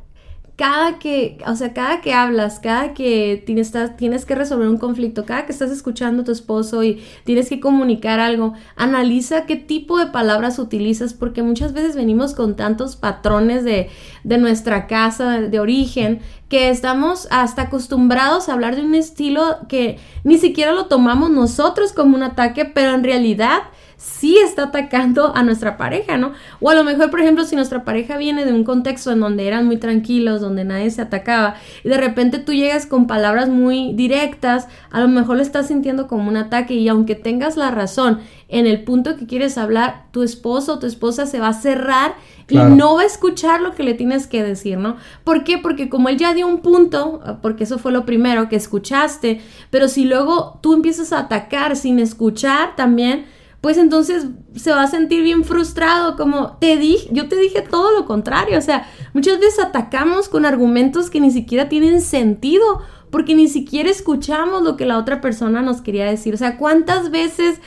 [0.58, 5.24] cada que, o sea, cada que hablas, cada que tienes, tienes que resolver un conflicto,
[5.24, 10.00] cada que estás escuchando a tu esposo y tienes que comunicar algo, analiza qué tipo
[10.00, 13.88] de palabras utilizas, porque muchas veces venimos con tantos patrones de,
[14.24, 16.18] de nuestra casa, de, de origen,
[16.48, 21.92] que estamos hasta acostumbrados a hablar de un estilo que ni siquiera lo tomamos nosotros
[21.92, 23.60] como un ataque, pero en realidad
[23.98, 26.32] sí está atacando a nuestra pareja, ¿no?
[26.60, 29.46] O a lo mejor, por ejemplo, si nuestra pareja viene de un contexto en donde
[29.46, 33.92] eran muy tranquilos, donde nadie se atacaba, y de repente tú llegas con palabras muy
[33.94, 38.20] directas, a lo mejor lo estás sintiendo como un ataque y aunque tengas la razón
[38.48, 42.14] en el punto que quieres hablar, tu esposo o tu esposa se va a cerrar
[42.48, 44.96] y no va a escuchar lo que le tienes que decir, ¿no?
[45.24, 45.58] ¿Por qué?
[45.58, 49.88] Porque como él ya dio un punto, porque eso fue lo primero que escuchaste, pero
[49.88, 53.26] si luego tú empiezas a atacar sin escuchar también,
[53.60, 57.90] pues entonces se va a sentir bien frustrado, como te dije, yo te dije todo
[57.92, 63.34] lo contrario, o sea, muchas veces atacamos con argumentos que ni siquiera tienen sentido, porque
[63.34, 67.60] ni siquiera escuchamos lo que la otra persona nos quería decir, o sea, ¿cuántas veces,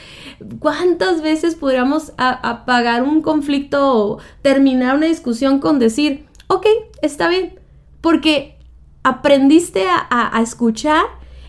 [0.60, 6.67] cuántas veces podríamos apagar un conflicto o terminar una discusión con decir, ok,
[7.01, 7.60] está bien,
[7.99, 8.58] porque
[9.04, 11.04] aprendiste a, a escuchar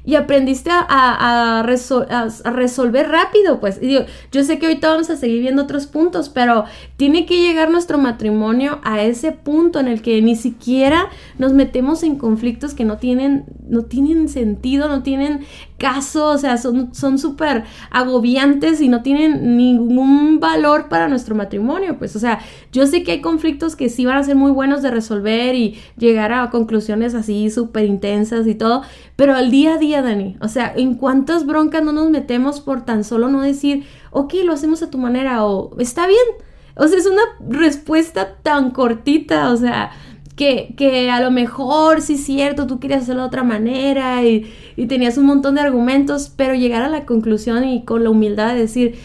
[0.05, 3.81] y aprendiste a, resolver rápido, pues.
[3.81, 6.65] yo sé que ahorita vamos a seguir viendo otros puntos, pero
[6.97, 12.03] tiene que llegar nuestro matrimonio a ese punto en el que ni siquiera nos metemos
[12.03, 15.45] en conflictos que no tienen, no tienen sentido, no tienen
[15.79, 22.15] caso, o sea, son súper agobiantes y no tienen ningún valor para nuestro matrimonio, pues,
[22.17, 22.41] o sea,
[22.73, 25.77] yo sé que hay conflictos que sí van a ser muy buenos de resolver y
[25.97, 28.83] llegar a conclusiones así súper intensas y todo,
[29.17, 32.87] pero al día a día, Dani, o sea, ¿en cuántas broncas no nos metemos por
[32.87, 36.25] tan solo no decir, ok, lo hacemos a tu manera o está bien?
[36.77, 39.91] O sea, es una respuesta tan cortita, o sea,
[40.37, 44.51] que, a lo mejor sí es cierto, tú querías hacerlo de otra manera y,
[44.89, 48.61] tenías un montón de argumentos, pero llegar a la conclusión y con la humildad de
[48.61, 48.99] decir,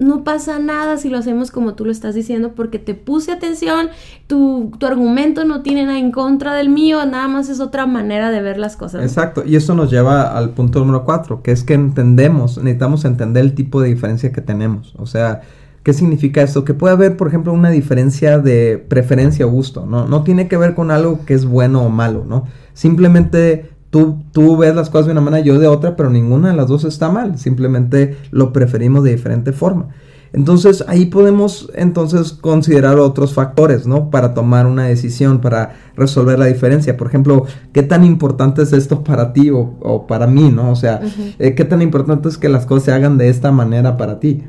[0.00, 3.90] no pasa nada si lo hacemos como tú lo estás diciendo porque te puse atención,
[4.26, 8.30] tu, tu, argumento no tiene nada en contra del mío, nada más es otra manera
[8.30, 9.02] de ver las cosas.
[9.02, 13.44] Exacto, y eso nos lleva al punto número cuatro, que es que entendemos, necesitamos entender
[13.44, 15.42] el tipo de diferencia que tenemos, o sea,
[15.82, 16.62] ¿Qué significa esto?
[16.62, 20.06] Que puede haber, por ejemplo, una diferencia de preferencia o gusto, ¿no?
[20.06, 22.44] No tiene que ver con algo que es bueno o malo, ¿no?
[22.74, 26.56] Simplemente tú, tú ves las cosas de una manera, yo de otra, pero ninguna de
[26.56, 27.38] las dos está mal.
[27.38, 29.88] Simplemente lo preferimos de diferente forma.
[30.32, 34.10] Entonces ahí podemos entonces considerar otros factores, ¿no?
[34.10, 36.96] Para tomar una decisión, para resolver la diferencia.
[36.96, 40.70] Por ejemplo, ¿qué tan importante es esto para ti o, para mí, ¿no?
[40.70, 41.00] O sea,
[41.40, 44.44] eh, ¿qué tan importante es que las cosas se hagan de esta manera para ti?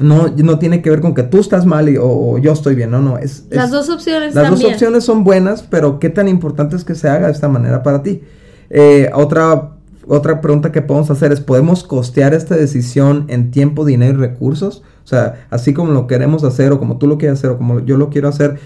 [0.00, 2.90] no, no tiene que ver con que tú estás mal y, o, yo estoy bien,
[2.90, 3.46] no, no, es...
[3.50, 7.08] las dos opciones Las dos opciones son buenas, pero ¿qué tan importante es que se
[7.08, 8.22] haga de esta manera para ti?
[8.70, 9.70] Eh, otra,
[10.06, 14.82] otra pregunta que podemos hacer es, ¿podemos costear esta decisión en tiempo, dinero y recursos?
[15.04, 17.80] O sea, así como lo queremos hacer o como tú lo quieres hacer o como
[17.80, 18.58] yo lo quiero hacer,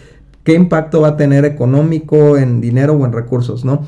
[0.45, 3.83] ¿qué impacto va a tener económico, en dinero o en recursos, no?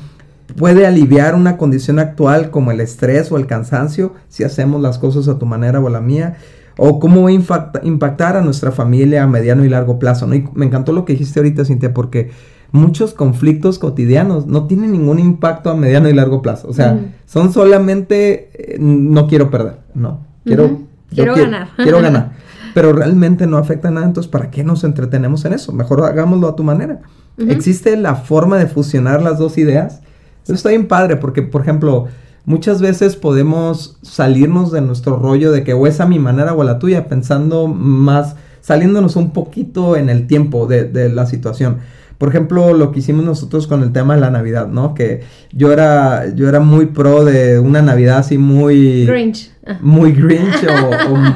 [0.57, 5.27] puede aliviar una condición actual como el estrés o el cansancio si hacemos las cosas
[5.27, 6.37] a tu manera o a la mía
[6.77, 10.25] o cómo va a impactar a nuestra familia a mediano y largo plazo.
[10.25, 10.35] ¿no?
[10.35, 12.31] Y me encantó lo que dijiste ahorita, Cintia, porque
[12.73, 16.67] muchos conflictos cotidianos no tienen ningún impacto a mediano y largo plazo.
[16.67, 20.19] O sea, son solamente eh, no quiero perder, no.
[20.43, 20.81] Quiero,
[21.13, 21.69] quiero ganar.
[21.77, 22.31] Quiero ganar.
[22.73, 25.71] Pero realmente no afecta nada, entonces ¿para qué nos entretenemos en eso?
[25.71, 27.01] Mejor hagámoslo a tu manera.
[27.37, 30.01] ¿Existe la forma de fusionar las dos ideas?
[30.43, 32.07] Eso está bien padre porque, por ejemplo,
[32.45, 36.61] muchas veces podemos salirnos de nuestro rollo de que o es a mi manera o
[36.63, 41.77] a la tuya, pensando más, saliéndonos un poquito en el tiempo de, de la situación.
[42.17, 44.93] Por ejemplo, lo que hicimos nosotros con el tema de la Navidad, ¿no?
[44.93, 45.21] Que
[45.51, 49.05] yo era, yo era muy pro de una Navidad así muy...
[49.05, 49.51] Grinch.
[49.81, 50.65] Muy Grinch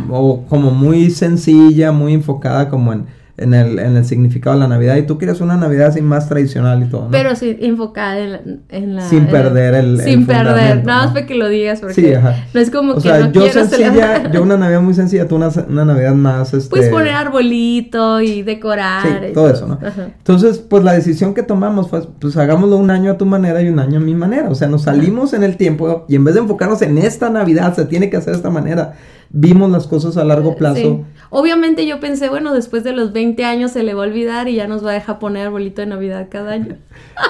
[0.09, 3.05] o como muy sencilla, muy enfocada como en
[3.37, 4.95] en el, en el significado de la Navidad.
[4.97, 7.11] Y tú quieres una Navidad así más tradicional y todo, ¿no?
[7.11, 9.07] Pero sí, enfocada en la...
[9.07, 10.01] sin perder el...
[10.01, 12.35] Sin perder, nada más para que lo digas, porque sí, ajá.
[12.53, 15.35] no es como o que sea, no yo sencilla, yo una Navidad muy sencilla, tú
[15.35, 16.69] una, una Navidad más, este...
[16.69, 19.03] Puedes poner arbolito y decorar.
[19.03, 19.79] Sí, todo, eso, ¿no?
[20.17, 23.69] Entonces, pues la decisión que tomamos fue, pues hagámoslo un año a tu manera y
[23.69, 24.49] un año a mi manera.
[24.49, 27.75] O sea, nos salimos en el tiempo y en vez de enfocarnos en esta Navidad,
[27.75, 28.93] se tiene que hacer de esta manera,
[29.29, 31.05] vimos las cosas a largo plazo.
[31.29, 34.55] Obviamente yo pensé, bueno, después de los 20 años se le va a olvidar y
[34.55, 36.75] ya nos va a dejar poner arbolito de Navidad cada año.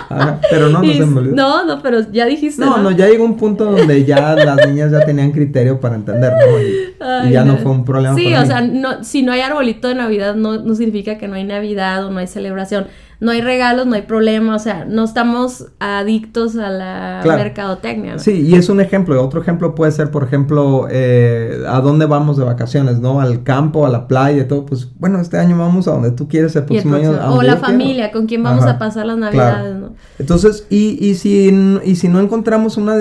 [0.50, 1.36] Pero no, no se me olvidó.
[1.36, 2.64] No, no, pero ya dijiste.
[2.64, 6.34] No, no, ya llegó un punto donde ya las niñas ya tenían criterio para entender,
[6.34, 7.28] ¿no?
[7.28, 7.58] Y, ya no.
[7.58, 8.16] fue un problema.
[8.16, 11.36] Sí, o sea, no, si no hay arbolito de Navidad no, no significa que no
[11.36, 12.88] hay Navidad o no hay celebración
[13.20, 18.20] no hay regalos, no hay problema, o sea, no estamos adictos a la mercadotecnia.
[18.20, 19.24] Sí, y es un ejemplo.
[19.24, 23.20] Otro ejemplo puede ser, por ejemplo, eh, a dónde vamos de vacaciones, ¿no?
[23.20, 24.68] Al campo, a la playa y todo.
[24.68, 27.18] Pues bueno, este año vamos a donde tú quieres, el próximo, año.
[27.32, 29.94] o la familia, con quién vamos a pasar las navidades, ¿no?
[30.20, 31.50] Entonces, y, y, si,
[31.84, 32.96] y si no encontramos una,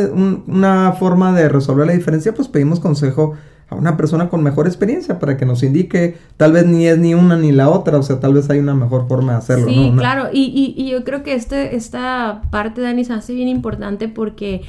[0.46, 3.35] una forma de resolver la diferencia, pues pedimos consejo
[3.68, 7.14] a una persona con mejor experiencia para que nos indique, tal vez ni es ni
[7.14, 9.68] una ni la otra, o sea, tal vez hay una mejor forma de hacerlo.
[9.68, 14.09] Sí, claro, y, y, yo creo que este, esta parte, Dani, se hace bien importante
[14.09, 14.62] porque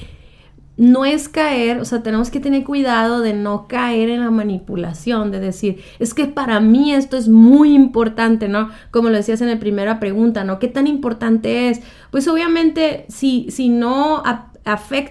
[0.77, 5.31] no es caer, o sea, tenemos que tener cuidado de no caer en la manipulación,
[5.31, 8.69] de decir, es que para mí esto es muy importante, ¿no?
[8.91, 10.59] Como lo decías en la primera pregunta, ¿no?
[10.59, 11.81] ¿Qué tan importante es?
[12.11, 14.21] Pues obviamente, si, si no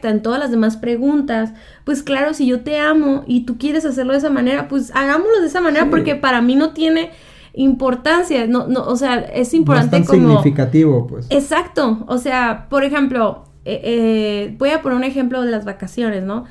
[0.03, 1.53] en todas las demás preguntas,
[1.85, 5.41] pues claro, si yo te amo y tú quieres hacerlo de esa manera, pues hagámoslo
[5.41, 7.11] de esa manera porque para mí no tiene
[7.55, 11.27] importancia, no, no, o sea, es importante no es tan significativo, pues.
[11.31, 16.23] Exacto, o sea, por ejemplo, eh, eh, voy a poner un ejemplo de las vacaciones,
[16.23, 16.45] ¿no?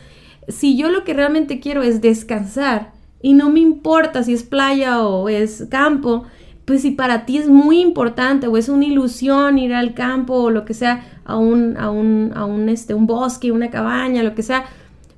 [0.47, 2.91] Si yo lo que realmente quiero es descansar
[3.21, 6.23] y no me importa si es playa o es campo,
[6.65, 10.49] pues si para ti es muy importante o es una ilusión ir al campo o
[10.49, 14.35] lo que sea, a un, a un, a un, este, un bosque, una cabaña, lo
[14.35, 14.65] que sea,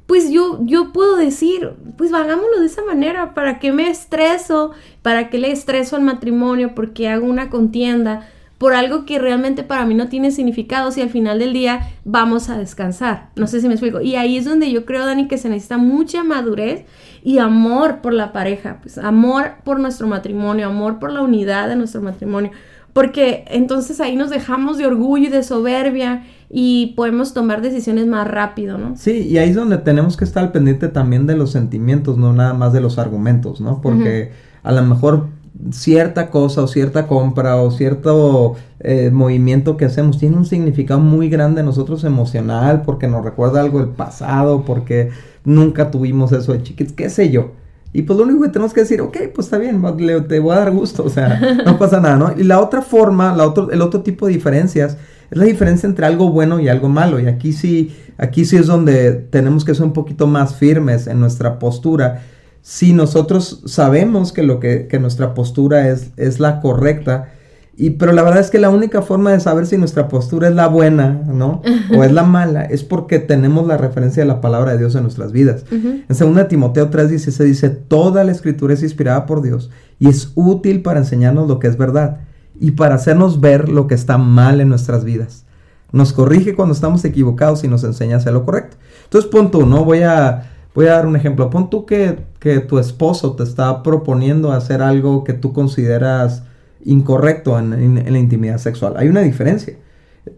[0.08, 4.72] pues yo, yo puedo decir, pues hagámoslo de esa manera, ¿para qué me estreso?
[5.02, 6.76] ¿Para qué le estreso al matrimonio?
[6.76, 11.10] Porque hago una contienda por algo que realmente para mí no tiene significado si al
[11.10, 13.30] final del día vamos a descansar.
[13.36, 14.02] No sé si me explico.
[14.02, 16.86] Y ahí es donde yo creo, Dani, que se necesita mucha madurez
[17.24, 21.76] y amor por la pareja, pues amor por nuestro matrimonio, amor por la unidad de
[21.76, 22.52] nuestro matrimonio,
[22.94, 28.28] porque entonces ahí nos dejamos de orgullo y de soberbia y podemos tomar decisiones más
[28.28, 28.96] rápido, ¿no?
[28.96, 32.34] Sí, y ahí es donde tenemos que estar al pendiente también de los sentimientos, no
[32.34, 33.82] nada más de los argumentos, ¿no?
[33.82, 34.32] Porque
[34.64, 35.28] a lo mejor
[35.72, 41.30] cierta cosa o cierta compra o cierto eh, movimiento que hacemos tiene un significado muy
[41.30, 45.10] grande en nosotros emocional porque nos recuerda algo del pasado, porque
[45.48, 47.54] nunca tuvimos eso de chiquitos, qué sé yo.
[47.94, 49.82] Y pues lo único que tenemos que decir, ok, pues está bien,
[50.28, 52.34] te voy a dar gusto, o sea, no pasa nada, ¿no?
[52.38, 54.98] Y la otra forma, la otro, el otro tipo de diferencias
[55.32, 57.20] es la diferencia entre algo bueno y algo malo.
[57.20, 61.22] Y aquí sí, aquí sí es donde tenemos que ser un poquito más firmes en
[61.22, 62.24] nuestra postura.
[62.62, 67.32] Si nosotros sabemos que lo que, que nuestra postura es, es la correcta,
[67.80, 70.56] y, pero la verdad es que la única forma de saber si nuestra postura es
[70.56, 71.62] la buena, ¿no?
[71.96, 75.04] O es la mala, es porque tenemos la referencia de la palabra de Dios en
[75.04, 75.64] nuestras vidas.
[75.70, 80.82] En 2 Timoteo 3:16 dice, toda la escritura es inspirada por Dios y es útil
[80.82, 82.22] para enseñarnos lo que es verdad
[82.60, 85.46] y para hacernos ver lo que está mal en nuestras vidas.
[85.92, 88.78] Nos corrige cuando estamos equivocados y nos enseña a hacer lo correcto.
[89.04, 89.86] Entonces pon tú, ¿no?
[89.86, 91.52] Voy a, voy a dar un ejemplo.
[91.52, 96.42] Pon tú que, que tu esposo te está proponiendo hacer algo que tú consideras
[96.88, 98.94] incorrecto en, la intimidad sexual.
[98.98, 99.76] Hay una diferencia.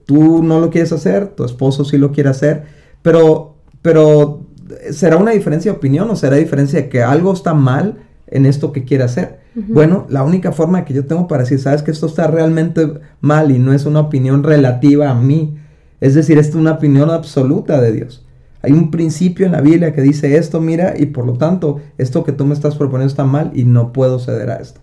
[0.05, 2.65] Tú no lo quieres hacer, tu esposo sí lo quiere hacer,
[3.01, 4.47] pero, pero
[4.91, 8.71] ¿será una diferencia de opinión o será diferencia de que algo está mal en esto
[8.71, 9.39] que quiere hacer?
[9.55, 12.87] Bueno, la única forma que yo tengo para decir, sabes que esto está realmente
[13.19, 15.57] mal y no es una opinión relativa a mí,
[15.99, 18.25] es decir, es una opinión absoluta de Dios.
[18.61, 22.23] Hay un principio en la Biblia que dice esto, mira, y por lo tanto, esto
[22.23, 24.81] que tú me estás proponiendo está mal y no puedo ceder a esto.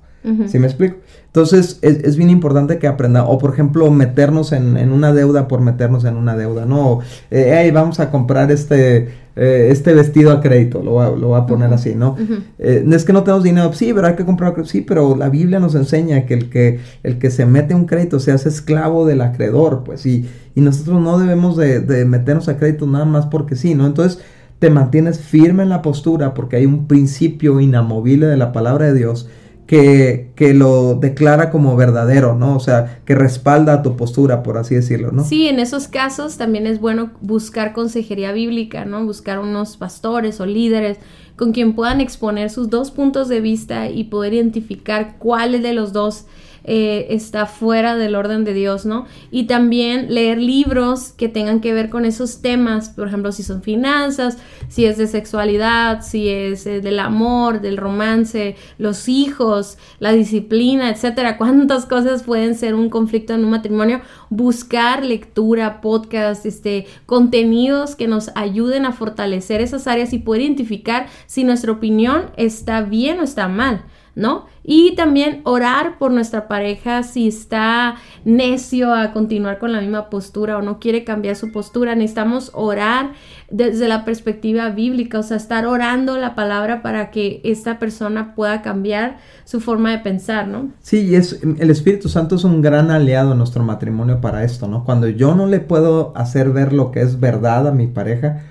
[0.48, 0.96] ¿Sí me explico?
[1.26, 6.04] Entonces es, bien importante que aprenda, o por ejemplo, meternos en, una deuda por meternos
[6.04, 7.00] en una deuda, ¿no?
[7.30, 11.94] Eh, vamos a comprar este, eh, este vestido a crédito, lo, voy a poner así,
[11.94, 12.16] ¿no?
[12.58, 15.60] Eh, es que no tenemos dinero, sí, pero hay que comprar, sí, pero la Biblia
[15.60, 19.20] nos enseña que el que, el que se mete un crédito se hace esclavo del
[19.20, 23.54] acreedor, pues, y, y nosotros no debemos de, de meternos a crédito nada más porque
[23.54, 23.86] sí, ¿no?
[23.86, 24.22] Entonces
[24.58, 28.94] te mantienes firme en la postura porque hay un principio inamovible de la palabra de
[28.94, 29.28] Dios
[29.66, 32.57] que, que, lo declara como verdadero, ¿no?
[32.57, 35.24] O sea, que respalda tu postura, por así decirlo, ¿no?
[35.24, 39.05] Sí, en esos casos también es bueno buscar consejería bíblica, ¿no?
[39.05, 40.98] Buscar unos pastores o líderes
[41.37, 45.92] con quien puedan exponer sus dos puntos de vista y poder identificar cuál de los
[45.92, 46.26] dos
[46.68, 49.07] eh, está fuera del orden de Dios, ¿no?
[49.31, 53.62] Y también leer libros que tengan que ver con esos temas, por ejemplo, si son
[53.62, 60.11] finanzas, si es de sexualidad, si es eh, del amor, del romance, los hijos, la
[60.12, 61.38] disciplina, etcétera.
[61.38, 64.00] ¿Cuántas cosas pueden ser un conflicto en un matrimonio?
[64.29, 71.07] Buscar lectura, podcast, este, contenidos que nos ayuden a fortalecer esas áreas y poder identificar
[71.26, 73.85] si nuestra opinión está bien o está mal.
[74.16, 74.46] ¿No?
[74.64, 80.57] Y también orar por nuestra pareja si está necio a continuar con la misma postura
[80.57, 81.94] o no quiere cambiar su postura.
[81.94, 83.12] Necesitamos orar
[83.50, 88.62] desde la perspectiva bíblica, o sea, estar orando la palabra para que esta persona pueda
[88.62, 90.70] cambiar su forma de pensar, ¿no?
[90.81, 94.66] Sí, y es, el Espíritu Santo es un gran aliado en nuestro matrimonio para esto,
[94.66, 94.85] ¿no?
[94.85, 98.42] Cuando yo no le puedo hacer ver lo que es verdad a mi pareja,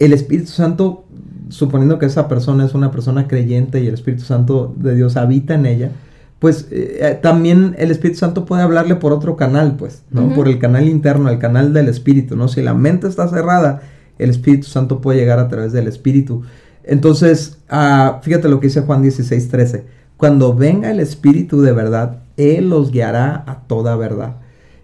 [0.00, 1.04] el Espíritu Santo
[1.50, 5.54] suponiendo que esa persona es una persona creyente y el Espíritu Santo de Dios habita
[5.54, 5.90] en ella,
[6.38, 10.34] pues eh, eh, también el Espíritu Santo puede hablarle por otro canal, pues, ¿no?
[10.34, 12.48] Por el canal interno, el canal del Espíritu, ¿no?
[12.48, 13.82] Si la mente está cerrada,
[14.18, 16.42] el Espíritu Santo puede llegar a través del Espíritu.
[16.82, 19.84] Entonces, ah, fíjate lo que dice Juan 16, 13.
[20.16, 24.36] Cuando venga el Espíritu de verdad, Él los guiará a toda verdad.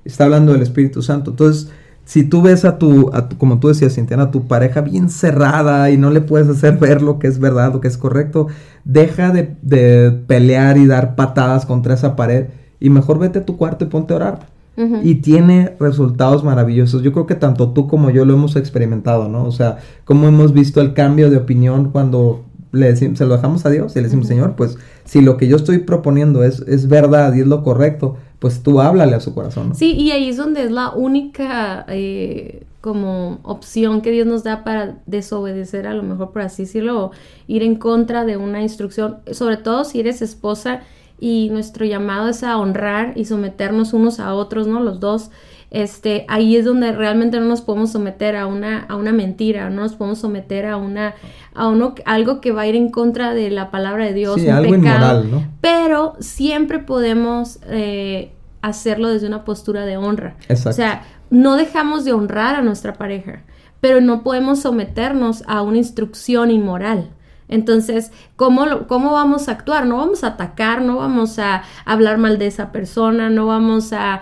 [0.04, 1.30] Está hablando del Espíritu Santo.
[1.30, 1.70] Entonces,
[2.06, 5.98] si tú ves a tu, como tú decías, Cintiana, a tu pareja bien cerrada y
[5.98, 8.46] no le puedes hacer ver lo que es verdad, lo que es correcto,
[8.84, 12.46] deja de, pelear y dar patadas contra esa pared
[12.78, 14.56] y mejor vete a tu cuarto y ponte a orar.
[15.02, 17.02] Y tiene resultados maravillosos.
[17.02, 19.44] Yo creo que tanto tú como yo lo hemos experimentado, ¿no?
[19.44, 23.64] O sea, como hemos visto el cambio de opinión cuando le decimos, se lo dejamos
[23.64, 26.88] a Dios y le decimos, Señor, pues si lo que yo estoy proponiendo es, es
[26.88, 29.74] verdad y es lo correcto, pues tú háblale a su corazón.
[29.74, 34.62] Sí, y ahí es donde es la única eh, como opción que Dios nos da
[34.62, 37.10] para desobedecer, a lo mejor por así decirlo, o
[37.46, 40.82] ir en contra de una instrucción, sobre todo si eres esposa
[41.18, 44.80] y nuestro llamado es a honrar y someternos unos a otros, ¿no?
[44.80, 45.30] Los dos.
[45.70, 49.82] Este, ahí es donde realmente no nos podemos someter a una, a una mentira, no
[49.82, 51.14] nos podemos someter a una,
[51.54, 54.50] a uno, algo que va a ir en contra de la palabra de Dios, un
[54.50, 55.22] algo pecado.
[55.22, 55.44] Inmoral, ¿no?
[55.60, 60.36] Pero siempre podemos eh, hacerlo desde una postura de honra.
[60.48, 63.42] O sea, no dejamos de honrar a nuestra pareja,
[63.80, 67.10] pero no podemos someternos a una instrucción inmoral.
[67.48, 69.86] Entonces, ¿cómo, ¿cómo vamos a actuar?
[69.86, 74.20] No vamos a atacar, no vamos a hablar mal de esa persona, no vamos a,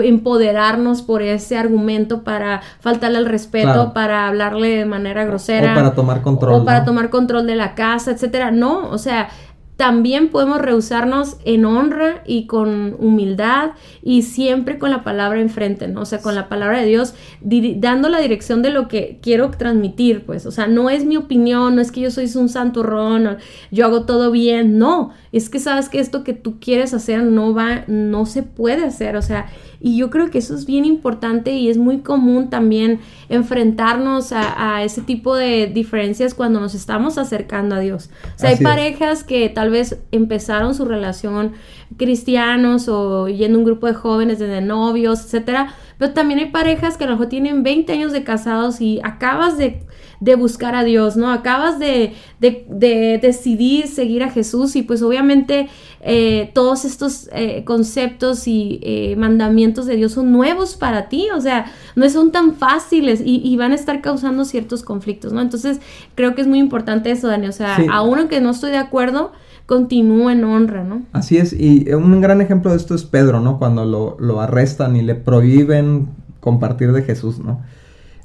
[0.00, 5.72] empoderarnos por ese argumento para faltarle el respeto, para hablarle de manera grosera.
[5.72, 6.60] O para tomar control.
[6.60, 8.50] O para tomar control de la casa, etcétera.
[8.50, 9.28] No, o sea,
[9.76, 16.00] también podemos rehusarnos en honra y con humildad y siempre con la palabra enfrente, ¿no?
[16.00, 20.24] O sea, con la palabra de Dios, dando la dirección de lo que quiero transmitir,
[20.24, 23.36] pues, o sea, no es mi opinión, no es que yo soy un santurrón,
[23.70, 27.52] yo hago todo bien, no, es que sabes que esto que tú quieres hacer no
[27.52, 29.46] va, no se puede hacer, o sea,
[29.80, 34.82] y yo creo que eso es bien importante y es muy común también enfrentarnos a,
[34.82, 38.10] ese tipo de diferencias cuando nos estamos acercando a Dios.
[38.36, 41.52] O sea, hay parejas que tal vez empezaron su relación
[41.96, 46.96] cristianos o yendo a un grupo de jóvenes desde novios, etcétera, pero también hay parejas
[46.96, 49.86] que a lo mejor tienen 20 años de casados y acabas de
[50.20, 51.30] de buscar a Dios, ¿no?
[51.30, 55.68] Acabas de, de, decidir seguir a Jesús y pues obviamente
[56.00, 61.40] eh, todos estos eh, conceptos y eh, mandamientos de Dios son nuevos para ti, o
[61.40, 65.40] sea, no son tan fáciles y, van a estar causando ciertos conflictos, ¿no?
[65.40, 65.80] Entonces
[66.14, 69.32] creo que es muy importante eso, Dani, o sea, aún aunque no estoy de acuerdo,
[69.66, 71.02] continúa en honra, ¿no?
[71.12, 73.58] Así es, y un gran ejemplo de esto es Pedro, ¿no?
[73.58, 76.06] Cuando lo, lo arrestan y le prohíben
[76.40, 77.60] compartir de Jesús, ¿no?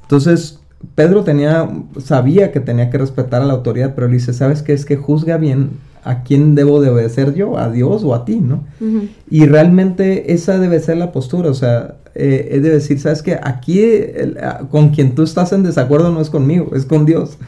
[0.02, 0.60] Entonces,
[0.94, 4.72] Pedro tenía, sabía que tenía que respetar a la autoridad, pero le dice, ¿sabes qué?
[4.72, 5.70] Es que juzga bien
[6.04, 8.64] a quién debo de obedecer yo, a Dios o a ti, ¿no?
[9.30, 13.38] Y realmente esa debe ser la postura, o sea, eh, es de decir, ¿sabes qué?
[13.40, 13.80] Aquí
[14.70, 17.38] con quien tú estás en desacuerdo no es conmigo, es con Dios.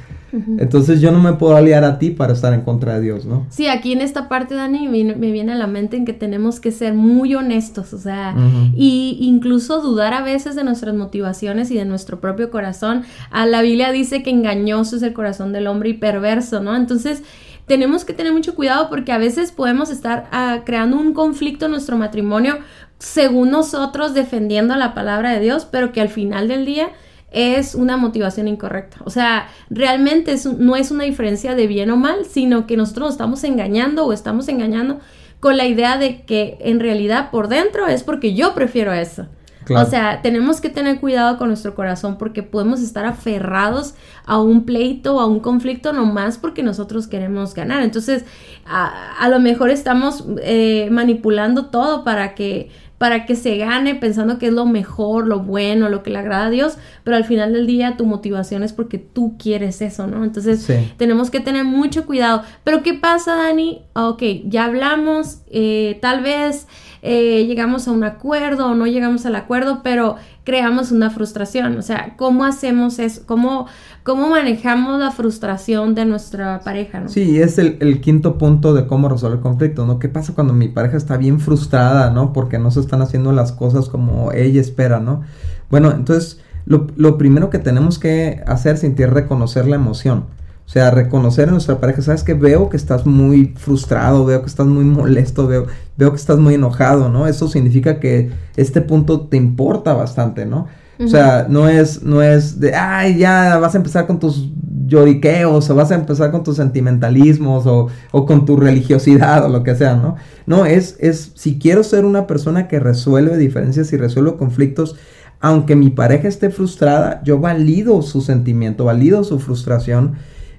[0.58, 3.46] Entonces yo no me puedo aliar a ti para estar en contra de Dios, ¿no?
[3.50, 6.72] Sí, aquí en esta parte, Dani, me, viene a la mente en que tenemos que
[6.72, 8.34] ser muy honestos, o sea,
[8.74, 13.02] y incluso dudar a veces de nuestras motivaciones y de nuestro propio corazón.
[13.30, 16.74] A ah, la Biblia dice que engañoso es el corazón del hombre y perverso, ¿no?
[16.76, 17.22] Entonces
[17.66, 21.72] tenemos que tener mucho cuidado porque a veces podemos estar ah, creando un conflicto en
[21.72, 22.58] nuestro matrimonio
[22.98, 26.88] según nosotros defendiendo la palabra de Dios, pero que al final del día
[27.34, 28.98] es una motivación incorrecta.
[29.04, 33.14] O sea, realmente no es una diferencia de bien o mal, sino que nosotros nos
[33.14, 35.00] estamos engañando o estamos engañando
[35.40, 39.26] con la idea de que en realidad por dentro es porque yo prefiero eso.
[39.70, 43.94] O sea, tenemos que tener cuidado con nuestro corazón porque podemos estar aferrados
[44.26, 47.82] a un pleito o a un conflicto nomás porque nosotros queremos ganar.
[47.82, 48.24] Entonces,
[48.66, 52.70] a, lo mejor estamos eh, manipulando todo para que
[53.04, 56.46] para que se gane pensando que es lo mejor, lo bueno, lo que le agrada
[56.46, 60.24] a Dios, pero al final del día tu motivación es porque tú quieres eso, ¿no?
[60.24, 62.44] Entonces tenemos que tener mucho cuidado.
[62.64, 63.82] Pero ¿qué pasa, Dani?
[63.92, 66.66] Ok, ya hablamos, eh, tal vez
[67.06, 71.76] eh, llegamos a un acuerdo o no llegamos al acuerdo, pero creamos una frustración.
[71.76, 73.22] O sea, ¿cómo hacemos eso?
[73.26, 73.66] ¿Cómo,
[74.02, 77.00] cómo manejamos la frustración de nuestra pareja?
[77.00, 77.10] ¿no?
[77.10, 79.98] Sí, es el, el, quinto punto de cómo resolver conflicto, ¿no?
[79.98, 82.32] ¿Qué pasa cuando mi pareja está bien frustrada, ¿no?
[82.32, 85.20] Porque no se están haciendo las cosas como ella espera, ¿no?
[85.68, 90.24] Bueno, entonces lo, lo primero que tenemos que hacer es reconocer la emoción.
[90.66, 94.48] O sea, reconocer en nuestra pareja, sabes que veo que estás muy frustrado, veo que
[94.48, 97.26] estás muy molesto, veo, veo que estás muy enojado, ¿no?
[97.26, 100.66] Eso significa que este punto te importa bastante, ¿no?
[100.98, 104.48] O sea, no es, no es de, ay, ya vas a empezar con tus
[104.86, 109.64] lloriqueos, o vas a empezar con tus sentimentalismos, o, o, con tu religiosidad, o lo
[109.64, 110.16] que sea, ¿no?
[110.46, 114.96] No, es, es, si quiero ser una persona que resuelve diferencias y resuelve conflictos,
[115.40, 120.14] aunque mi pareja esté frustrada, yo valido su sentimiento, valido su frustración,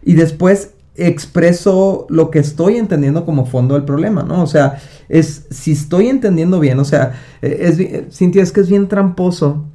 [0.05, 4.41] y después expreso lo que estoy entendiendo como fondo del problema, ¿no?
[4.41, 4.77] O sea,
[5.09, 9.65] es si estoy entendiendo bien, o sea, e, es, Cintia, es que es bien tramposo,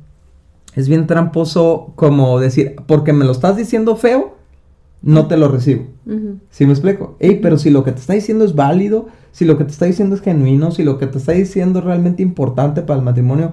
[0.74, 4.36] es bien tramposo como decir, porque me lo estás diciendo feo,
[5.02, 5.86] no te lo recibo.
[6.50, 7.16] ¿Sí me explico?
[7.20, 9.86] Ey, pero si lo que te está diciendo es válido, si lo que te está
[9.86, 13.52] diciendo es genuino, si lo que te está diciendo es realmente importante para el matrimonio,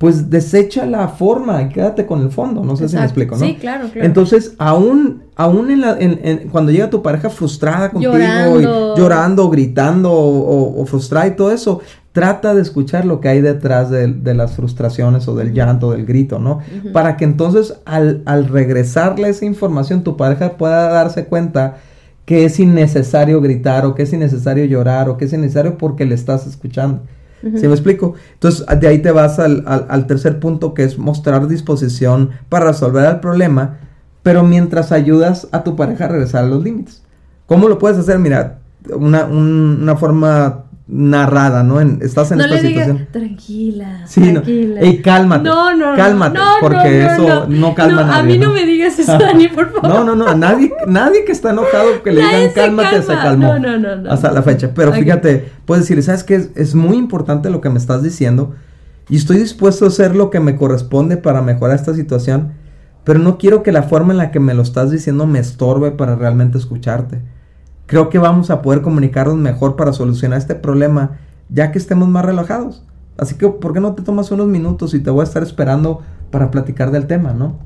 [0.00, 2.64] pues desecha la forma y quédate con el fondo.
[2.64, 3.44] No sé si me explico, ¿no?
[3.44, 4.06] Sí, claro, claro.
[4.06, 9.50] Entonces, aún, aún en la, en, cuando llega tu pareja frustrada contigo, llorando, y, llorando
[9.50, 11.82] gritando o, frustrada y todo eso,
[12.12, 16.38] trata de escuchar lo que hay detrás de, las frustraciones o del llanto, del grito,
[16.38, 16.60] ¿no?
[16.94, 21.76] Para que entonces al, al regresarle esa información, tu pareja pueda darse cuenta
[22.24, 26.14] que es innecesario gritar o que es innecesario llorar o que es innecesario porque le
[26.14, 27.02] estás escuchando.
[27.42, 28.14] ¿Sí me explico?
[28.34, 33.04] Entonces, de ahí te vas al, al, tercer punto que es mostrar disposición para resolver
[33.06, 33.78] el problema,
[34.22, 37.02] pero mientras ayudas a tu pareja a regresar a los límites.
[37.46, 38.18] ¿Cómo lo puedes hacer?
[38.18, 38.58] Mira,
[38.94, 41.80] una, una forma narrada, ¿no?
[41.80, 43.08] estás en no esta le situación.
[43.12, 44.80] Tranquila, sí, tranquila.
[44.80, 44.86] No.
[44.86, 45.44] Ey, cálmate.
[45.44, 48.20] No, no, cálmate, no, porque eso no, calma a nadie.
[48.20, 49.80] A mí no, me digas eso, Dani, por favor.
[49.90, 53.58] No, no, no, nadie, nadie que está enojado que le digan cálmate se, calmó.
[53.58, 54.72] No, no, no, Hasta la fecha.
[54.74, 56.34] Pero fíjate, puedes decir, ¿sabes qué?
[56.34, 58.54] Es, es muy importante lo que me estás diciendo
[59.08, 62.52] y estoy dispuesto a hacer lo que me corresponde para mejorar esta situación,
[63.04, 65.92] pero no quiero que la forma en la que me lo estás diciendo me estorbe
[65.92, 67.20] para realmente escucharte
[67.90, 71.18] creo que vamos a poder comunicarnos mejor para solucionar este problema
[71.48, 72.84] ya que estemos más relajados.
[73.18, 76.00] Así que, ¿por qué no te tomas unos minutos y te voy a estar esperando
[76.30, 77.58] para platicar del tema, ¿no?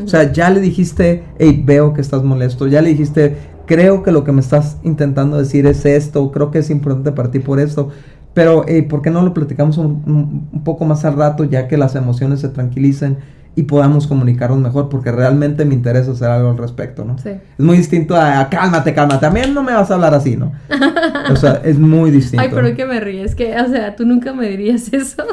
[0.00, 4.12] O sea, ya le dijiste, hey, veo que estás molesto, ya le dijiste, creo que
[4.12, 7.58] lo que me estás intentando decir es esto, creo que es importante para ti por
[7.58, 7.88] esto,
[8.32, 11.76] pero, hey, ¿por qué no lo platicamos un, un poco más al rato ya que
[11.76, 13.16] las emociones se tranquilicen
[13.56, 17.18] y podamos comunicarnos mejor, porque realmente me interesa hacer algo al respecto, ¿no?
[17.18, 17.30] Sí.
[17.30, 20.52] Es muy distinto a, cálmate, cálmate, también no me vas a hablar así, ¿no?
[21.30, 22.42] o sea, es muy distinto.
[22.42, 25.24] Ay, pero que me ríes, que, o sea, tú nunca me dirías eso.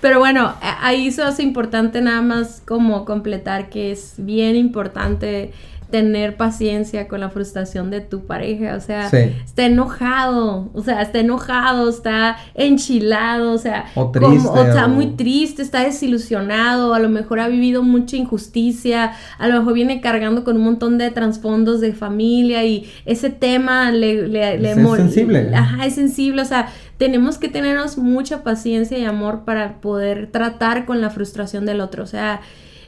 [0.00, 5.52] pero bueno, ahí eso es importante nada más como completar que es bien importante
[5.94, 11.20] tener paciencia con la frustración de tu pareja, o sea, está enojado, o sea, está
[11.20, 17.08] enojado, está enchilado, o sea, o, triste, o está muy triste, está desilusionado, a lo
[17.08, 21.80] mejor ha vivido mucha injusticia, a lo mejor viene cargando con un montón de trasfondos
[21.80, 25.54] de familia y ese tema le, le, le es sensible.
[25.54, 30.86] Ajá, es sensible, o sea, tenemos que tenernos mucha paciencia y amor para poder tratar
[30.86, 32.40] con la frustración del otro, o sea,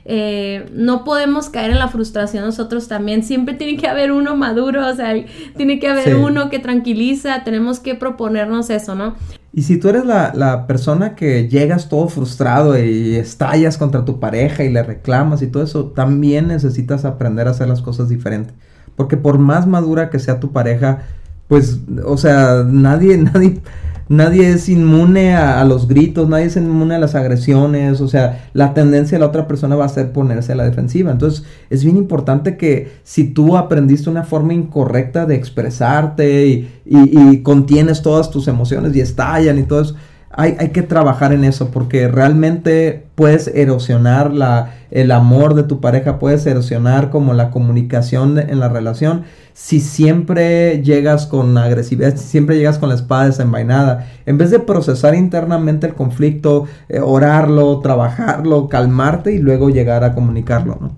[0.08, 3.24] eh, no podemos caer en la frustración nosotros también.
[3.24, 5.14] Siempre tiene que haber uno maduro, o sea,
[5.56, 9.16] tiene que haber uno que tranquiliza, tenemos que proponernos eso, ¿no?
[9.52, 14.20] Y si tú eres la, la, persona que llegas todo frustrado y estallas contra tu
[14.20, 18.54] pareja y le reclamas y todo eso, también necesitas aprender a hacer las cosas diferentes.
[18.94, 21.00] Porque por más madura que sea tu pareja,
[21.48, 23.60] pues, o sea, nadie, nadie,
[24.08, 28.74] nadie es inmune a, los gritos, nadie es inmune a las agresiones, o sea, la
[28.74, 31.10] tendencia de la otra persona va a ser ponerse a la defensiva.
[31.10, 37.42] Entonces, es bien importante que si tú aprendiste una forma incorrecta de expresarte y, y
[37.42, 39.96] contienes todas tus emociones y estallan y todo eso,
[40.30, 46.18] hay, que trabajar en eso porque realmente puedes erosionar la, el amor de tu pareja,
[46.18, 49.24] puedes erosionar como la comunicación en la relación
[49.54, 54.06] si siempre llegas con agresividad, si siempre llegas con la espada desenvainada.
[54.26, 60.14] En vez de procesar internamente el conflicto, eh, orarlo, trabajarlo, calmarte y luego llegar a
[60.14, 60.92] comunicarlo.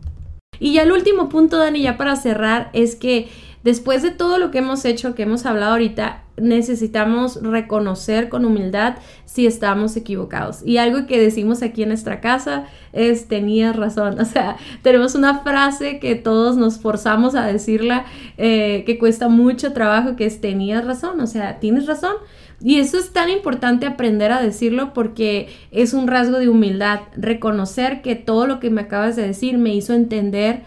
[0.59, 3.29] Y ya el último punto, Dani, ya para cerrar, es que
[3.63, 8.97] después de todo lo que hemos hecho, que hemos hablado ahorita, necesitamos reconocer con humildad
[9.25, 10.63] si estamos equivocados.
[10.65, 14.19] Y algo que decimos aquí en nuestra casa es tenías razón.
[14.29, 18.05] O sea, tenemos una frase que todos nos forzamos a decirla,
[18.37, 21.21] eh, que cuesta mucho trabajo, que es tenías razón.
[21.21, 22.15] O sea, tienes razón.
[22.61, 28.03] Y eso es tan importante aprender a decirlo porque es un rasgo de humildad, reconocer
[28.03, 30.63] que todo lo que me acabas de decir me hizo entender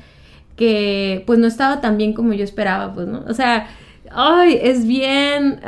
[0.55, 3.23] que pues no estaba tan bien como yo esperaba, pues, ¿no?
[3.27, 3.67] O sea,
[4.13, 5.59] ay, es bien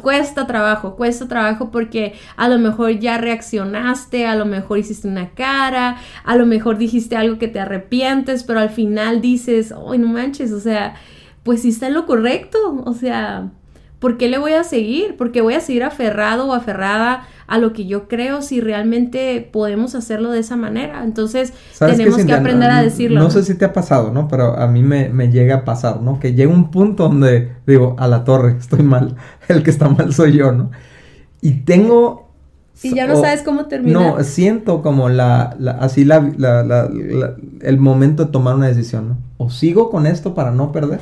[0.00, 5.30] cuesta trabajo, cuesta trabajo porque a lo mejor ya reaccionaste, a lo mejor hiciste una
[5.30, 10.08] cara, a lo mejor dijiste algo que te arrepientes, pero al final dices, ay, no
[10.08, 10.94] manches, o sea,
[11.42, 13.50] pues sí está en lo correcto, o sea,
[14.02, 15.16] ¿por qué le voy a seguir?
[15.16, 19.48] ¿Por qué voy a seguir aferrado o aferrada a lo que yo creo si realmente
[19.52, 21.04] podemos hacerlo de esa manera?
[21.04, 23.20] Entonces tenemos que, aprender a decirlo.
[23.20, 24.26] No, sé si te ha pasado, ¿no?
[24.26, 26.18] Pero a mí me, llega a pasar, ¿no?
[26.18, 29.14] Que llega un punto donde digo, a la torre, estoy mal,
[29.48, 30.72] el que está mal soy yo, ¿no?
[31.40, 32.28] Y tengo...
[32.82, 34.02] Y ya no sabes cómo terminar.
[34.02, 36.16] No, siento como la, así la,
[37.60, 39.18] el momento de tomar una decisión, ¿no?
[39.36, 40.98] O sigo con esto para no perder,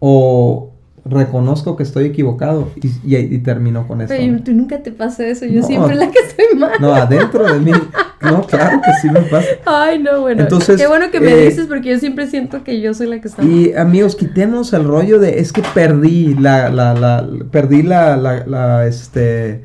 [0.00, 0.71] o,
[1.04, 4.14] reconozco que estoy equivocado y, y, termino con eso.
[4.16, 6.72] Pero tú nunca te pasa eso, yo siempre la que estoy mal.
[6.80, 7.72] No, adentro de mí.
[8.22, 9.48] No, claro que sí me pasa.
[9.66, 10.42] Ay, no, bueno.
[10.42, 13.20] Entonces, Qué bueno que me eh, dices porque yo siempre siento que yo soy la
[13.20, 13.50] que está mal.
[13.50, 18.46] Y amigos, quitemos el rollo de es que perdí la, la, la, perdí la, la,
[18.46, 19.64] la, este,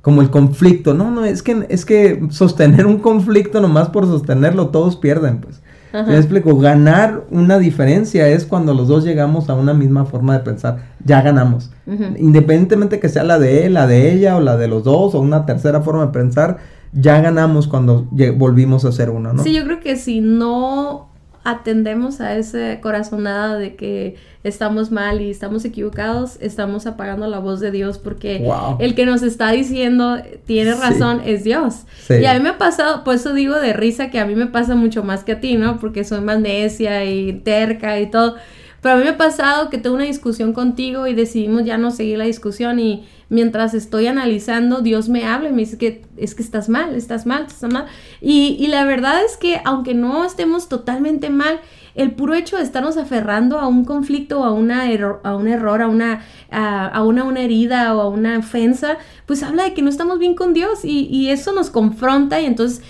[0.00, 0.94] como el conflicto.
[0.94, 5.60] No, no, es que, es que sostener un conflicto nomás por sostenerlo, todos pierden, pues.
[5.92, 10.44] Me explico, ganar una diferencia es cuando los dos llegamos a una misma forma de
[10.44, 11.70] pensar, ya ganamos.
[12.16, 15.20] Independientemente que sea la de él, la de ella o la de los dos o
[15.20, 16.58] una tercera forma de pensar,
[16.92, 19.42] ya ganamos cuando volvimos a ser uno, ¿no?
[19.42, 21.08] Sí, yo creo que si no
[21.44, 27.60] atendemos a ese corazonada de que estamos mal y estamos equivocados, estamos apagando la voz
[27.60, 31.82] de Dios porque el que nos está diciendo tiene razón es Dios.
[32.08, 34.46] Y a mí me ha pasado, por eso digo de risa que a mí me
[34.46, 35.78] pasa mucho más que a ti, ¿no?
[35.78, 38.36] Porque soy más necia y terca y todo.
[38.80, 41.90] Pero a mí me ha pasado que tengo una discusión contigo y decidimos ya no
[41.90, 46.34] seguir la discusión y mientras estoy analizando, Dios me habla y me dice que es
[46.34, 47.86] que estás mal, estás mal, estás mal.
[48.20, 51.60] Y, y la verdad es que aunque no estemos totalmente mal,
[51.98, 54.84] el puro hecho de estarnos aferrando a un conflicto, a, una
[55.24, 59.64] a un error, a una, a, una, una, herida o a una ofensa, pues habla
[59.64, 62.82] de que no estamos bien con Dios y, y eso nos confronta y entonces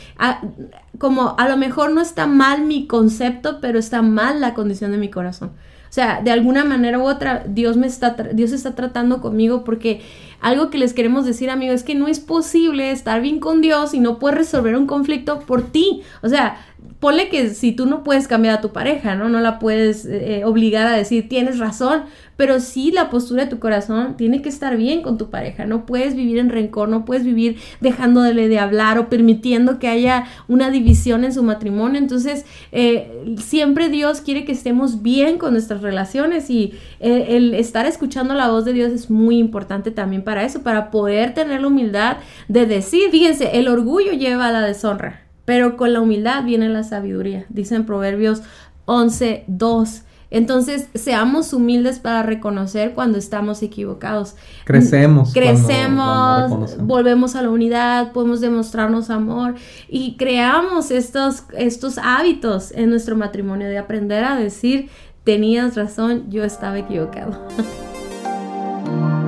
[0.99, 4.99] como a lo mejor no está mal mi concepto, pero está mal la condición de
[4.99, 5.53] mi corazón.
[5.89, 10.03] O sea, de alguna manera u otra, Dios me está, Dios está tratando conmigo porque
[10.41, 13.95] algo que les queremos decir, amigo, es que no es posible estar bien con Dios
[13.95, 16.03] y no puedes resolver un conflicto por ti.
[16.22, 16.59] O sea,
[17.01, 19.29] ponle que si tú no puedes cambiar a tu pareja, ¿no?
[19.29, 22.03] No la puedes eh, obligar a decir, tienes razón,
[22.37, 25.65] pero sí la postura de tu corazón tiene que estar bien con tu pareja.
[25.65, 30.27] No puedes vivir en rencor, no puedes vivir dejándole de hablar o permitiendo que haya
[30.49, 32.01] una división en su matrimonio.
[32.01, 37.87] Entonces, eh, siempre Dios quiere que estemos bien con nuestras relaciones y eh, el estar
[37.87, 41.69] escuchando la voz de Dios es muy importante también para eso, para poder tener la
[41.69, 42.17] humildad
[42.49, 46.85] de decir, fíjense, el orgullo lleva a la deshonra pero con la humildad viene la
[46.85, 48.43] sabiduría, dicen Proverbios
[48.85, 50.03] 11, 2.
[50.31, 54.37] Entonces, seamos humildes para reconocer cuando estamos equivocados.
[54.67, 55.33] Crecemos.
[55.33, 59.55] Crecemos, volvemos a la unidad, podemos demostrarnos amor
[59.89, 64.91] y creamos estos, estos hábitos en nuestro matrimonio de aprender a decir,
[65.25, 67.49] tenías razón, yo estaba equivocado.